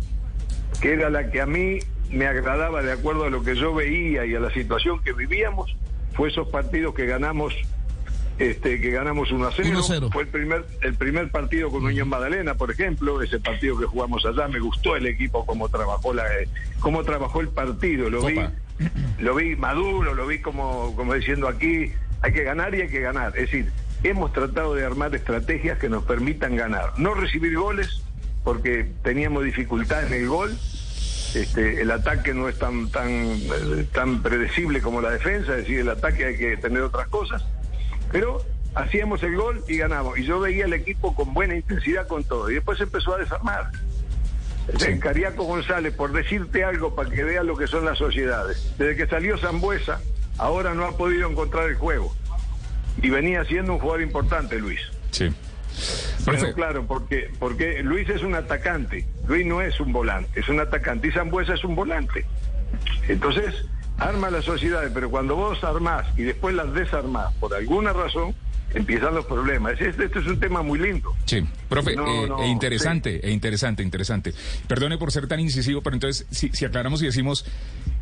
que 0.80 0.92
era 0.92 1.10
la 1.10 1.30
que 1.30 1.40
a 1.40 1.46
mí 1.46 1.78
me 2.10 2.26
agradaba 2.26 2.82
de 2.82 2.92
acuerdo 2.92 3.24
a 3.24 3.30
lo 3.30 3.42
que 3.42 3.54
yo 3.54 3.74
veía 3.74 4.26
y 4.26 4.34
a 4.34 4.40
la 4.40 4.52
situación 4.52 5.02
que 5.02 5.12
vivíamos, 5.12 5.76
fue 6.14 6.28
esos 6.28 6.48
partidos 6.48 6.94
que 6.94 7.06
ganamos 7.06 7.54
este, 8.40 8.80
que 8.80 8.90
ganamos 8.90 9.30
1 9.30 9.46
a 9.46 9.52
0. 9.54 10.10
Fue 10.10 10.22
el 10.22 10.28
primer, 10.28 10.64
el 10.80 10.94
primer 10.94 11.30
partido 11.30 11.70
con 11.70 11.84
Unión 11.84 12.08
Magdalena, 12.08 12.54
por 12.54 12.70
ejemplo, 12.70 13.20
ese 13.20 13.38
partido 13.38 13.78
que 13.78 13.84
jugamos 13.84 14.24
allá, 14.24 14.48
me 14.48 14.58
gustó 14.58 14.96
el 14.96 15.06
equipo, 15.06 15.44
cómo 15.44 15.68
trabajó 15.68 16.14
la, 16.14 16.24
cómo 16.80 17.04
trabajó 17.04 17.42
el 17.42 17.48
partido, 17.48 18.08
lo 18.08 18.24
vi, 18.24 18.40
lo 19.18 19.34
vi 19.34 19.56
maduro, 19.56 20.14
lo 20.14 20.26
vi 20.26 20.38
como, 20.40 20.96
como 20.96 21.12
diciendo 21.12 21.48
aquí, 21.48 21.92
hay 22.22 22.32
que 22.32 22.42
ganar 22.42 22.74
y 22.74 22.80
hay 22.80 22.88
que 22.88 23.00
ganar. 23.00 23.36
Es 23.36 23.50
decir, 23.50 23.70
hemos 24.02 24.32
tratado 24.32 24.74
de 24.74 24.86
armar 24.86 25.14
estrategias 25.14 25.78
que 25.78 25.90
nos 25.90 26.04
permitan 26.04 26.56
ganar. 26.56 26.98
No 26.98 27.12
recibir 27.12 27.58
goles, 27.58 28.02
porque 28.42 28.90
teníamos 29.02 29.44
dificultad 29.44 30.06
en 30.06 30.14
el 30.14 30.28
gol. 30.28 30.56
Este, 31.34 31.82
el 31.82 31.90
ataque 31.90 32.32
no 32.32 32.48
es 32.48 32.58
tan, 32.58 32.90
tan, 32.90 33.10
eh, 33.10 33.86
tan 33.92 34.22
predecible 34.22 34.80
como 34.80 35.02
la 35.02 35.10
defensa, 35.10 35.52
es 35.52 35.58
decir, 35.58 35.80
el 35.80 35.90
ataque 35.90 36.24
hay 36.24 36.36
que 36.38 36.56
tener 36.56 36.80
otras 36.82 37.06
cosas. 37.08 37.44
Pero 38.10 38.44
hacíamos 38.74 39.22
el 39.22 39.36
gol 39.36 39.62
y 39.68 39.76
ganamos. 39.78 40.18
Y 40.18 40.24
yo 40.24 40.40
veía 40.40 40.64
el 40.64 40.72
equipo 40.72 41.14
con 41.14 41.34
buena 41.34 41.56
intensidad 41.56 42.06
con 42.06 42.24
todo. 42.24 42.50
Y 42.50 42.54
después 42.54 42.80
empezó 42.80 43.14
a 43.14 43.18
desarmar. 43.18 43.70
Cariaco 45.00 45.44
González, 45.44 45.94
por 45.94 46.12
decirte 46.12 46.62
algo 46.64 46.94
para 46.94 47.10
que 47.10 47.24
veas 47.24 47.44
lo 47.44 47.56
que 47.56 47.66
son 47.66 47.84
las 47.84 47.98
sociedades. 47.98 48.74
Desde 48.78 48.96
que 48.96 49.06
salió 49.06 49.36
Zambuesa, 49.38 50.00
ahora 50.38 50.74
no 50.74 50.84
ha 50.84 50.96
podido 50.96 51.28
encontrar 51.28 51.68
el 51.68 51.74
juego 51.74 52.14
y 53.02 53.10
venía 53.10 53.44
siendo 53.44 53.74
un 53.74 53.78
jugador 53.78 54.02
importante, 54.02 54.58
Luis. 54.58 54.80
Sí. 55.10 55.32
Pero 56.24 56.52
claro, 56.54 56.86
porque, 56.86 57.30
porque 57.38 57.82
Luis 57.82 58.08
es 58.08 58.22
un 58.22 58.34
atacante, 58.34 59.06
Luis 59.26 59.46
no 59.46 59.60
es 59.60 59.80
un 59.80 59.92
volante, 59.92 60.40
es 60.40 60.48
un 60.48 60.60
atacante 60.60 61.08
y 61.08 61.12
Zambuesa 61.12 61.54
es 61.54 61.64
un 61.64 61.74
volante. 61.74 62.26
Entonces, 63.08 63.64
arma 64.00 64.30
las 64.30 64.44
sociedades, 64.44 64.90
pero 64.92 65.10
cuando 65.10 65.36
vos 65.36 65.62
armás 65.62 66.06
y 66.16 66.22
después 66.22 66.54
las 66.54 66.72
desarmás 66.72 67.32
por 67.34 67.54
alguna 67.54 67.92
razón, 67.92 68.34
empiezan 68.74 69.14
los 69.14 69.26
problemas. 69.26 69.80
Este, 69.80 70.04
este 70.04 70.18
es 70.18 70.26
un 70.26 70.40
tema 70.40 70.62
muy 70.62 70.78
lindo. 70.78 71.14
Sí, 71.26 71.44
profe, 71.68 71.92
eh, 71.92 72.28
e 72.40 72.46
interesante, 72.46 73.26
e 73.26 73.30
interesante, 73.30 73.82
interesante. 73.82 74.32
Perdone 74.66 74.98
por 74.98 75.12
ser 75.12 75.28
tan 75.28 75.40
incisivo, 75.40 75.82
pero 75.82 75.94
entonces, 75.94 76.26
si, 76.30 76.48
si 76.50 76.64
aclaramos 76.64 77.02
y 77.02 77.06
decimos 77.06 77.44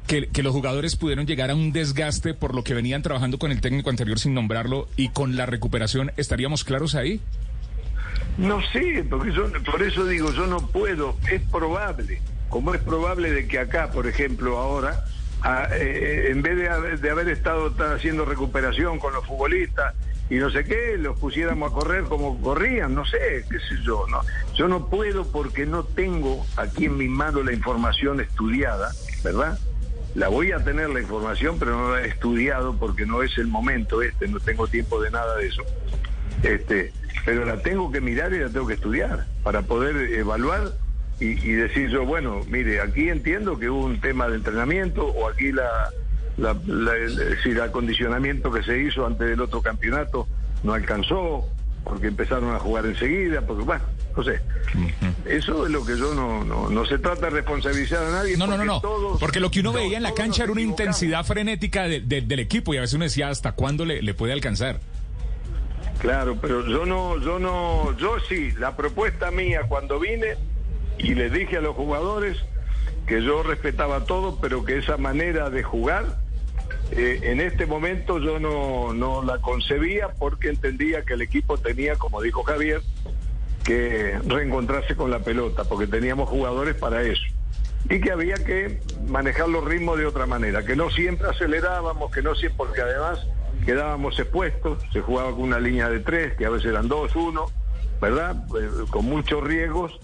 que, 0.06 0.42
los 0.42 0.52
jugadores 0.52 0.96
pudieron 0.96 1.26
llegar 1.26 1.50
a 1.50 1.54
un 1.54 1.72
desgaste 1.72 2.32
por 2.32 2.54
lo 2.54 2.64
que 2.64 2.74
venían 2.74 3.02
trabajando 3.02 3.38
con 3.38 3.50
el 3.50 3.61
técnico 3.61 3.90
anterior 3.90 4.18
sin 4.18 4.34
nombrarlo 4.34 4.88
y 4.96 5.11
con 5.11 5.37
la 5.37 5.46
recuperación, 5.46 6.12
¿estaríamos 6.16 6.64
claros 6.64 6.94
ahí? 6.94 7.20
No 8.38 8.61
sé, 8.72 9.04
porque 9.08 9.32
yo, 9.32 9.52
por 9.70 9.82
eso 9.82 10.06
digo, 10.06 10.32
yo 10.32 10.46
no 10.46 10.66
puedo, 10.68 11.16
es 11.30 11.42
probable, 11.42 12.20
como 12.48 12.72
es 12.72 12.80
probable 12.80 13.30
de 13.30 13.48
que 13.48 13.58
acá, 13.58 13.90
por 13.90 14.06
ejemplo, 14.06 14.58
ahora, 14.58 15.04
eh, 15.72 16.29
en 16.31 16.42
vez 16.42 16.57
de 16.57 16.96
de 16.96 17.11
haber 17.11 17.29
estado 17.29 17.72
haciendo 17.94 18.24
recuperación 18.24 18.98
con 18.98 19.12
los 19.12 19.24
futbolistas 19.27 19.94
y 20.31 20.37
no 20.37 20.51
sé 20.51 20.64
qué, 20.64 20.98
los 20.98 21.18
pusiéramos 21.18 21.70
a 21.70 21.74
correr 21.74 22.05
como 22.05 22.38
corrían, 22.40 22.94
no 22.94 23.07
sé, 23.07 23.44
qué 23.51 23.59
sé 23.61 23.83
yo, 23.83 24.07
no. 24.09 24.20
Yo 24.55 24.68
no 24.68 24.88
puedo 24.88 25.27
porque 25.27 25.64
no 25.64 25.85
tengo 25.85 26.44
aquí 26.57 26.85
en 26.85 26.98
mi 26.98 27.09
mano 27.09 27.42
la 27.42 27.53
información 27.53 28.20
estudiada, 28.20 28.90
¿verdad? 29.24 29.59
La 30.14 30.29
voy 30.29 30.53
a 30.53 30.62
tener 30.62 30.90
la 30.90 31.01
información, 31.01 31.57
pero 31.59 31.79
no 31.79 31.92
la 31.92 32.03
he 32.03 32.09
estudiado 32.09 32.77
porque 32.77 33.07
no 33.07 33.22
es 33.22 33.38
el 33.38 33.46
momento 33.46 34.03
este, 34.03 34.29
no 34.29 34.38
tengo 34.38 34.66
tiempo 34.66 35.01
de 35.01 35.11
nada 35.11 35.35
de 35.37 35.46
eso. 35.46 35.62
Este, 36.42 36.92
pero 37.24 37.46
la 37.46 37.62
tengo 37.62 37.90
que 37.90 38.01
mirar 38.01 38.33
y 38.35 38.38
la 38.38 38.51
tengo 38.51 38.66
que 38.66 38.74
estudiar 38.74 39.27
para 39.42 39.62
poder 39.62 40.12
evaluar 40.12 40.72
y, 41.20 41.52
decir 41.52 41.88
yo, 41.90 42.04
bueno, 42.04 42.40
mire, 42.48 42.81
aquí 42.81 43.09
entiendo 43.09 43.59
que 43.59 43.68
hubo 43.68 43.85
un 43.85 44.00
tema 44.00 44.28
de 44.28 44.37
entrenamiento 44.37 45.07
o 45.07 45.28
aquí 45.28 45.50
la, 45.50 45.90
la, 46.37 46.57
el 46.94 47.61
acondicionamiento 47.61 48.52
que 48.52 48.62
se 48.62 48.81
hizo 48.83 49.04
antes 49.04 49.28
del 49.28 49.40
otro 49.40 49.61
campeonato 49.61 50.28
no 50.62 50.74
alcanzó 50.74 51.44
porque 51.83 52.09
empezaron 52.09 52.54
a 52.54 52.59
jugar 52.59 52.87
enseguida, 52.87 53.40
porque 53.40 53.64
bueno, 53.64 53.83
no 54.16 54.22
sé. 54.22 54.40
Eso 55.24 55.66
es 55.66 55.72
lo 55.72 55.85
que 55.85 55.96
yo 55.96 56.14
no, 56.14 56.44
no, 56.44 56.68
no 56.68 56.87
se 56.87 56.98
trata 56.98 57.26
de 57.26 57.31
responsabilizar 57.31 58.04
a 58.04 58.11
nadie. 58.11 58.37
No, 58.37 58.46
no, 58.46 58.57
no, 58.57 58.64
no. 58.64 58.81
porque 59.18 59.40
lo 59.40 59.50
que 59.50 59.61
uno 59.61 59.72
veía 59.72 59.96
en 59.96 60.02
la 60.02 60.14
cancha 60.14 60.44
era 60.44 60.52
una 60.52 60.61
intensidad 60.61 61.24
frenética 61.24 61.85
del 61.85 62.38
equipo 62.38 62.74
y 62.74 62.76
a 62.76 62.83
veces 62.83 62.94
uno 62.94 63.04
decía 63.04 63.28
hasta 63.28 63.52
cuándo 63.52 63.85
le, 63.85 64.02
le 64.02 64.14
puede 64.14 64.33
alcanzar. 64.33 64.81
Claro, 65.98 66.37
pero 66.40 66.64
yo 66.66 66.87
no, 66.87 67.18
yo 67.20 67.40
no, 67.40 67.96
yo 67.96 68.18
sí, 68.28 68.52
la 68.52 68.76
propuesta 68.76 69.33
mía 69.33 69.62
cuando 69.68 69.98
vine 69.98 70.37
y 70.98 71.14
le 71.14 71.30
dije 71.30 71.56
a 71.56 71.61
los 71.61 71.76
jugadores 71.76 72.37
que 73.06 73.22
yo 73.22 73.42
respetaba 73.42 74.04
todo, 74.04 74.38
pero 74.40 74.64
que 74.64 74.78
esa 74.78 74.96
manera 74.96 75.48
de 75.50 75.62
jugar 75.62 76.18
eh, 76.90 77.20
en 77.22 77.40
este 77.40 77.66
momento 77.66 78.18
yo 78.18 78.38
no, 78.38 78.92
no 78.92 79.22
la 79.22 79.38
concebía 79.38 80.08
porque 80.18 80.48
entendía 80.48 81.04
que 81.04 81.14
el 81.14 81.22
equipo 81.22 81.58
tenía, 81.58 81.96
como 81.96 82.22
dijo 82.22 82.42
Javier, 82.42 82.80
que 83.64 84.18
reencontrarse 84.26 84.96
con 84.96 85.11
la 85.11 85.20
pelota, 85.20 85.64
porque 85.64 85.87
teníamos 85.87 86.28
jugadores 86.28 86.74
para 86.74 87.02
eso. 87.02 87.22
Y 87.90 88.00
que 88.00 88.11
había 88.11 88.37
que 88.37 88.80
manejar 89.06 89.48
los 89.48 89.64
ritmos 89.64 89.98
de 89.98 90.06
otra 90.06 90.26
manera, 90.26 90.64
que 90.64 90.76
no 90.76 90.90
siempre 90.90 91.28
acelerábamos, 91.28 92.11
que 92.11 92.22
no 92.22 92.34
siempre, 92.34 92.56
porque 92.56 92.80
además 92.80 93.26
quedábamos 93.64 94.18
expuestos, 94.18 94.82
se 94.92 95.00
jugaba 95.00 95.30
con 95.32 95.42
una 95.42 95.61
línea 95.61 95.88
de 95.88 96.00
tres, 96.00 96.34
que 96.37 96.46
a 96.46 96.50
veces 96.50 96.70
eran 96.70 96.88
dos, 96.88 97.14
uno, 97.14 97.46
¿verdad? 98.00 98.37
Eh, 98.58 98.68
con 98.90 99.04
muchos 99.04 99.44
riesgos 99.44 100.00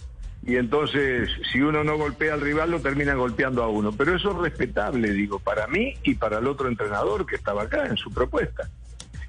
y 0.46 0.56
entonces 0.56 1.30
si 1.50 1.62
uno 1.62 1.84
no 1.84 1.96
golpea 1.96 2.34
al 2.34 2.42
rival 2.42 2.70
lo 2.70 2.80
termina 2.80 3.14
golpeando 3.14 3.62
a 3.62 3.68
uno. 3.68 3.92
Pero 3.92 4.14
eso 4.14 4.32
es 4.32 4.36
respetable, 4.38 5.12
digo, 5.12 5.38
para 5.38 5.66
mí 5.66 5.94
y 6.02 6.14
para 6.14 6.38
el 6.38 6.46
otro 6.46 6.68
entrenador 6.68 7.24
que 7.24 7.36
estaba 7.36 7.62
acá 7.62 7.86
en 7.86 7.96
su 7.96 8.10
propuesta. 8.10 8.68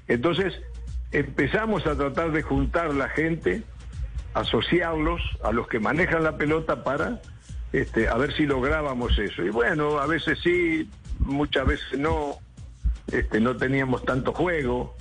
Entonces 0.08 0.54
empezamos 1.12 1.86
a 1.86 1.96
tratar 1.96 2.32
de 2.32 2.42
juntar 2.42 2.92
la 2.92 3.08
gente, 3.08 3.62
asociarlos 4.34 5.22
a 5.42 5.52
los 5.52 5.68
que 5.68 5.80
manejan 5.80 6.22
la 6.22 6.36
pelota 6.36 6.84
para 6.84 7.22
este, 7.72 8.08
a 8.08 8.14
ver 8.16 8.34
si 8.36 8.46
lográbamos 8.46 9.18
eso. 9.18 9.42
Y 9.42 9.50
bueno, 9.50 9.98
a 9.98 10.06
veces 10.06 10.38
sí, 10.42 10.88
muchas 11.20 11.66
veces 11.66 11.98
no, 11.98 12.36
este, 13.10 13.40
no 13.40 13.56
teníamos 13.56 14.04
tanto 14.04 14.34
juego 14.34 14.94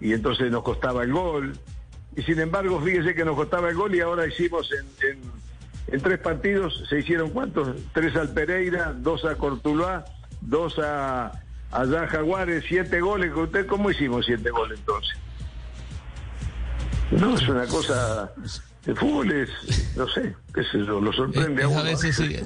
y 0.00 0.14
entonces 0.14 0.50
nos 0.50 0.62
costaba 0.62 1.02
el 1.02 1.12
gol. 1.12 1.58
Y 2.16 2.22
sin 2.22 2.40
embargo, 2.40 2.80
fíjese 2.80 3.14
que 3.14 3.24
nos 3.24 3.36
costaba 3.36 3.68
el 3.68 3.76
gol 3.76 3.94
y 3.94 4.00
ahora 4.00 4.26
hicimos 4.26 4.70
en 4.72 5.10
en 5.10 5.47
tres 5.96 6.18
partidos 6.18 6.84
se 6.88 6.98
hicieron 6.98 7.30
cuántos? 7.30 7.76
Tres 7.92 8.14
al 8.16 8.28
Pereira, 8.30 8.92
dos 8.96 9.24
a 9.24 9.36
Cortuluá, 9.36 10.04
dos 10.42 10.78
a 10.78 11.32
allá 11.70 12.06
Jaguares, 12.06 12.64
siete 12.68 13.00
goles. 13.00 13.32
¿Usted 13.34 13.66
cómo 13.66 13.90
hicimos 13.90 14.26
siete 14.26 14.50
goles 14.50 14.78
entonces? 14.78 15.16
No, 17.10 17.34
es 17.34 17.48
una 17.48 17.66
cosa. 17.66 18.30
El 18.86 18.96
fútbol 18.96 19.32
es, 19.32 19.96
no 19.96 20.08
sé, 20.08 20.34
qué 20.54 20.62
sé 20.64 20.78
yo, 20.78 21.00
lo 21.00 21.12
sorprende 21.12 21.62
a 21.62 21.68
uno. 21.68 21.80
A 21.80 21.82
veces 21.84 22.16
sí. 22.16 22.38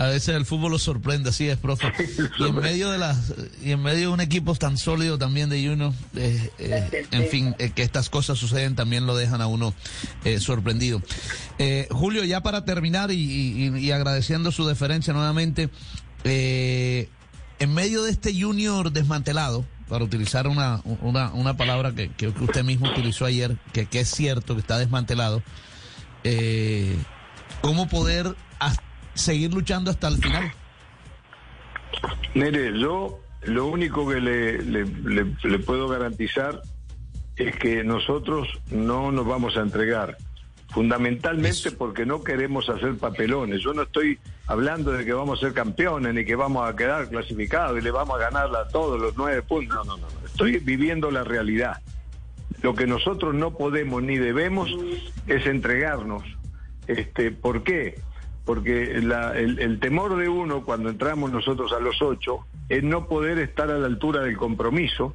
A 0.00 0.06
veces 0.06 0.34
el 0.34 0.46
fútbol 0.46 0.72
lo 0.72 0.78
sorprende, 0.78 1.28
así 1.28 1.46
es, 1.46 1.58
profe. 1.58 1.92
Y 2.38 2.44
en 2.44 2.54
medio 2.54 2.90
de 2.90 2.96
las, 2.96 3.34
y 3.62 3.72
en 3.72 3.82
medio 3.82 4.08
de 4.08 4.08
un 4.08 4.22
equipo 4.22 4.54
tan 4.54 4.78
sólido 4.78 5.18
también 5.18 5.50
de 5.50 5.68
uno, 5.68 5.94
eh, 6.16 6.50
eh, 6.58 7.06
en 7.10 7.28
fin, 7.28 7.54
eh, 7.58 7.72
que 7.74 7.82
estas 7.82 8.08
cosas 8.08 8.38
suceden 8.38 8.74
también 8.74 9.04
lo 9.04 9.14
dejan 9.14 9.42
a 9.42 9.46
uno 9.46 9.74
sorprendido. 10.38 11.02
Julio, 11.90 12.24
ya 12.24 12.42
para 12.42 12.64
terminar 12.64 13.10
y, 13.10 13.90
agradeciendo 13.92 14.52
su 14.52 14.66
deferencia 14.66 15.12
nuevamente, 15.12 15.68
en 16.24 17.74
medio 17.74 18.02
de 18.02 18.10
este 18.10 18.32
junior 18.32 18.92
desmantelado, 18.92 19.66
para 19.86 20.02
utilizar 20.02 20.48
una, 20.48 20.80
una, 21.02 21.30
una 21.34 21.58
palabra 21.58 21.92
que, 21.94 22.10
que, 22.12 22.28
usted 22.28 22.64
mismo 22.64 22.88
utilizó 22.88 23.26
ayer, 23.26 23.58
que, 23.74 23.84
que 23.84 24.00
es 24.00 24.08
cierto 24.08 24.54
que 24.54 24.62
está 24.62 24.78
desmantelado, 24.78 25.42
¿cómo 27.60 27.86
poder 27.86 28.34
seguir 29.14 29.52
luchando 29.52 29.90
hasta 29.90 30.08
el 30.08 30.16
final? 30.16 30.52
Mire, 32.34 32.78
yo 32.78 33.20
lo 33.42 33.66
único 33.66 34.08
que 34.08 34.20
le, 34.20 34.62
le, 34.62 35.58
puedo 35.60 35.88
garantizar 35.88 36.62
es 37.36 37.56
que 37.56 37.82
nosotros 37.82 38.48
no 38.70 39.10
nos 39.10 39.26
vamos 39.26 39.56
a 39.56 39.60
entregar 39.60 40.16
fundamentalmente 40.68 41.72
porque 41.72 42.06
no 42.06 42.22
queremos 42.22 42.68
hacer 42.68 42.96
papelones. 42.96 43.60
Yo 43.60 43.72
no 43.72 43.82
estoy 43.82 44.18
hablando 44.46 44.92
de 44.92 45.04
que 45.04 45.12
vamos 45.12 45.38
a 45.38 45.46
ser 45.46 45.54
campeones 45.54 46.14
ni 46.14 46.24
que 46.24 46.36
vamos 46.36 46.68
a 46.68 46.76
quedar 46.76 47.08
clasificados 47.08 47.78
y 47.78 47.80
le 47.80 47.90
vamos 47.90 48.16
a 48.16 48.30
ganar 48.30 48.54
a 48.54 48.68
todos 48.68 49.00
los 49.00 49.16
nueve 49.16 49.42
puntos. 49.42 49.74
No, 49.86 49.96
no, 49.96 49.96
no. 49.96 50.06
Estoy 50.24 50.58
viviendo 50.58 51.10
la 51.10 51.24
realidad. 51.24 51.80
Lo 52.62 52.74
que 52.74 52.86
nosotros 52.86 53.34
no 53.34 53.56
podemos 53.56 54.02
ni 54.02 54.18
debemos 54.18 54.70
es 55.26 55.46
entregarnos. 55.46 56.22
Este, 56.86 57.30
¿Por 57.30 57.64
qué? 57.64 57.98
Porque 58.50 58.96
el, 58.96 59.78
temor 59.78 60.16
de 60.16 60.28
uno 60.28 60.64
cuando 60.64 60.88
entramos 60.88 61.30
nosotros 61.30 61.72
a 61.72 61.78
los 61.78 62.02
ocho 62.02 62.48
es 62.68 62.82
no 62.82 63.06
poder 63.06 63.38
estar 63.38 63.70
a 63.70 63.78
la 63.78 63.86
altura 63.86 64.22
del 64.22 64.36
compromiso 64.36 65.14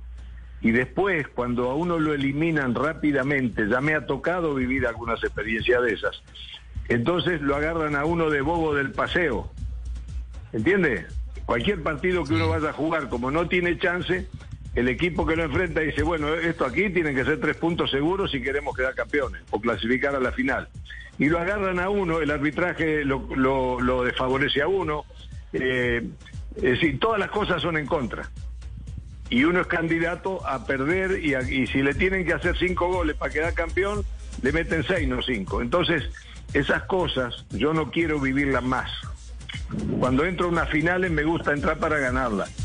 y 0.62 0.72
después 0.72 1.28
cuando 1.28 1.70
a 1.70 1.76
uno 1.76 2.00
lo 2.00 2.14
eliminan 2.14 2.74
rápidamente, 2.74 3.68
ya 3.68 3.82
me 3.82 3.94
ha 3.94 4.06
tocado 4.06 4.56
vivir 4.56 4.88
algunas 4.88 5.22
experiencias 5.22 5.84
de 5.84 5.92
esas, 5.92 6.24
entonces 6.88 7.42
lo 7.42 7.58
agarran 7.58 7.98
a 7.98 8.06
uno 8.06 8.30
de 8.30 8.40
bobo 8.40 8.74
del 8.74 8.94
paseo. 8.94 9.52
¿Entiende? 10.54 11.06
Cualquier 11.46 11.84
partido 11.84 12.24
que 12.24 12.36
uno 12.36 12.48
vaya 12.48 12.70
a 12.70 12.74
jugar, 12.74 13.10
como 13.10 13.32
no 13.32 13.50
tiene 13.50 13.78
chance, 13.78 14.30
el 14.76 14.90
equipo 14.90 15.26
que 15.26 15.38
lo 15.38 15.44
enfrenta 15.44 15.80
dice, 15.80 16.04
bueno, 16.04 16.34
esto 16.34 16.66
aquí 16.66 16.90
tienen 16.90 17.16
que 17.16 17.24
ser 17.24 17.40
tres 17.40 17.56
puntos 17.56 17.90
seguros 17.90 18.32
si 18.32 18.42
queremos 18.42 18.76
quedar 18.76 18.94
campeones 18.94 19.42
o 19.50 19.62
clasificar 19.62 20.14
a 20.16 20.20
la 20.20 20.34
final. 20.34 20.68
Y 21.18 21.30
lo 21.30 21.40
agarran 21.40 21.80
a 21.80 21.90
uno, 21.90 22.20
el 22.20 22.30
arbitraje 22.30 23.06
lo, 23.06 23.26
lo, 23.80 24.04
desfavorece 24.04 24.62
a 24.62 24.68
uno, 24.68 25.06
eh, 25.54 26.06
es 26.58 26.62
decir, 26.62 27.00
todas 27.00 27.20
las 27.20 27.30
cosas 27.30 27.62
son 27.62 27.78
en 27.78 27.86
contra. 27.86 28.30
Y 29.30 29.46
uno 29.46 29.62
es 29.62 29.68
candidato 29.68 30.46
a 30.46 30.66
perder 30.68 31.24
y, 31.24 31.36
y 31.36 31.68
si 31.68 31.82
le 31.82 31.94
tienen 31.94 32.26
que 32.26 32.34
hacer 32.34 32.58
cinco 32.58 32.90
goles 32.90 33.16
para 33.16 33.32
quedar 33.32 33.54
campeón, 33.54 34.04
le 34.42 34.52
meten 34.52 34.84
seis, 34.84 35.08
no 35.08 35.22
cinco. 35.22 35.62
Entonces, 35.62 36.04
esas 36.54 36.84
cosas 36.84 37.46
yo 37.52 37.74
no 37.74 37.92
quiero 37.92 38.20
vivirlas 38.20 38.64
más. 38.64 38.92
Cuando 40.00 40.26
entro 40.26 40.48
a 40.48 40.50
unas 40.50 40.70
finales 40.70 41.12
me 41.12 41.24
gusta 41.24 41.54
entrar 41.54 41.78
para 41.78 41.98
ganarlas 41.98 42.65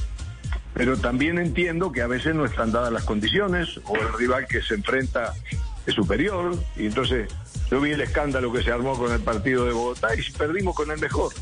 pero 0.80 0.96
también 0.96 1.38
entiendo 1.38 1.92
que 1.92 2.00
a 2.00 2.06
veces 2.06 2.34
no 2.34 2.46
están 2.46 2.72
dadas 2.72 2.90
las 2.90 3.04
condiciones 3.04 3.78
o 3.84 3.96
el 3.96 4.14
rival 4.14 4.46
que 4.46 4.62
se 4.62 4.76
enfrenta 4.76 5.34
es 5.84 5.94
superior 5.94 6.56
y 6.74 6.86
entonces 6.86 7.30
yo 7.70 7.82
vi 7.82 7.90
el 7.90 8.00
escándalo 8.00 8.50
que 8.50 8.62
se 8.62 8.72
armó 8.72 8.96
con 8.96 9.12
el 9.12 9.20
partido 9.20 9.66
de 9.66 9.72
Bogotá 9.72 10.14
y 10.14 10.22
perdimos 10.32 10.74
con 10.74 10.90
el 10.90 10.98
mejor. 10.98 11.34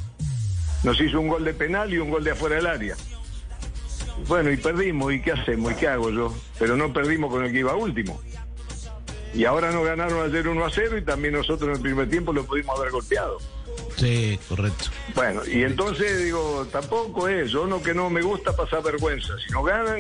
Nos 0.83 1.01
hizo 1.01 1.21
un 1.21 1.29
gol 1.29 1.45
de 1.45 1.55
penal 1.55 1.95
y 1.95 1.99
un 1.99 2.11
gol 2.11 2.25
de 2.25 2.33
afuera 2.33 2.57
del 2.57 2.67
área. 2.67 2.97
Bueno, 4.27 4.51
y 4.51 4.57
perdimos, 4.57 5.13
¿y 5.13 5.23
qué 5.23 5.31
hacemos? 5.31 5.71
¿Y 5.71 5.75
qué 5.77 5.87
hago 5.87 6.11
yo? 6.11 6.37
Pero 6.59 6.77
no 6.77 6.93
perdimos 6.93 7.31
con 7.31 7.45
el 7.45 7.53
que 7.53 7.61
iba 7.61 7.77
último. 7.77 8.21
Y 9.35 9.45
ahora 9.45 9.71
nos 9.71 9.87
ganaron 9.87 10.29
ayer 10.29 10.49
1 10.49 10.65
a 10.65 10.69
0 10.69 10.99
y 10.99 11.03
también 11.03 11.35
nosotros 11.35 11.69
en 11.69 11.77
el 11.77 11.81
primer 11.81 12.11
tiempo 12.11 12.33
lo 12.33 12.45
pudimos 12.45 12.77
haber 12.77 12.91
golpeado. 12.91 13.39
Sí, 13.99 14.39
correcto. 14.49 14.87
Bueno, 15.15 15.43
y 15.47 15.63
entonces 15.65 16.23
digo, 16.25 16.67
tampoco 16.71 17.29
es, 17.29 17.51
yo 17.51 17.67
no 17.67 17.83
que 17.83 17.95
no 17.95 18.09
me 18.11 18.23
gusta 18.23 18.55
pasar 18.55 18.83
vergüenza. 18.83 19.35
Si 19.45 19.53
no 19.53 19.63
ganan, 19.65 19.99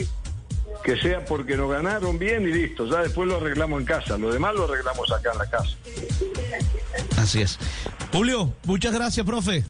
que 0.84 0.96
sea 0.96 1.24
porque 1.24 1.56
no 1.56 1.68
ganaron 1.68 2.18
bien 2.18 2.44
y 2.44 2.52
listo. 2.52 2.87
Ya 2.87 3.02
después 3.02 3.28
lo 3.28 3.37
arreglamos 3.38 3.80
en 3.80 3.87
casa. 3.87 4.16
Lo 4.16 4.32
demás 4.32 4.54
lo 4.54 4.64
arreglamos 4.64 5.11
acá 5.11 5.32
en 5.32 5.38
la 5.38 5.50
casa. 5.50 5.76
Así 7.16 7.42
es. 7.42 7.58
Julio, 8.12 8.52
muchas 8.64 8.92
gracias, 8.92 9.26
profe. 9.26 9.64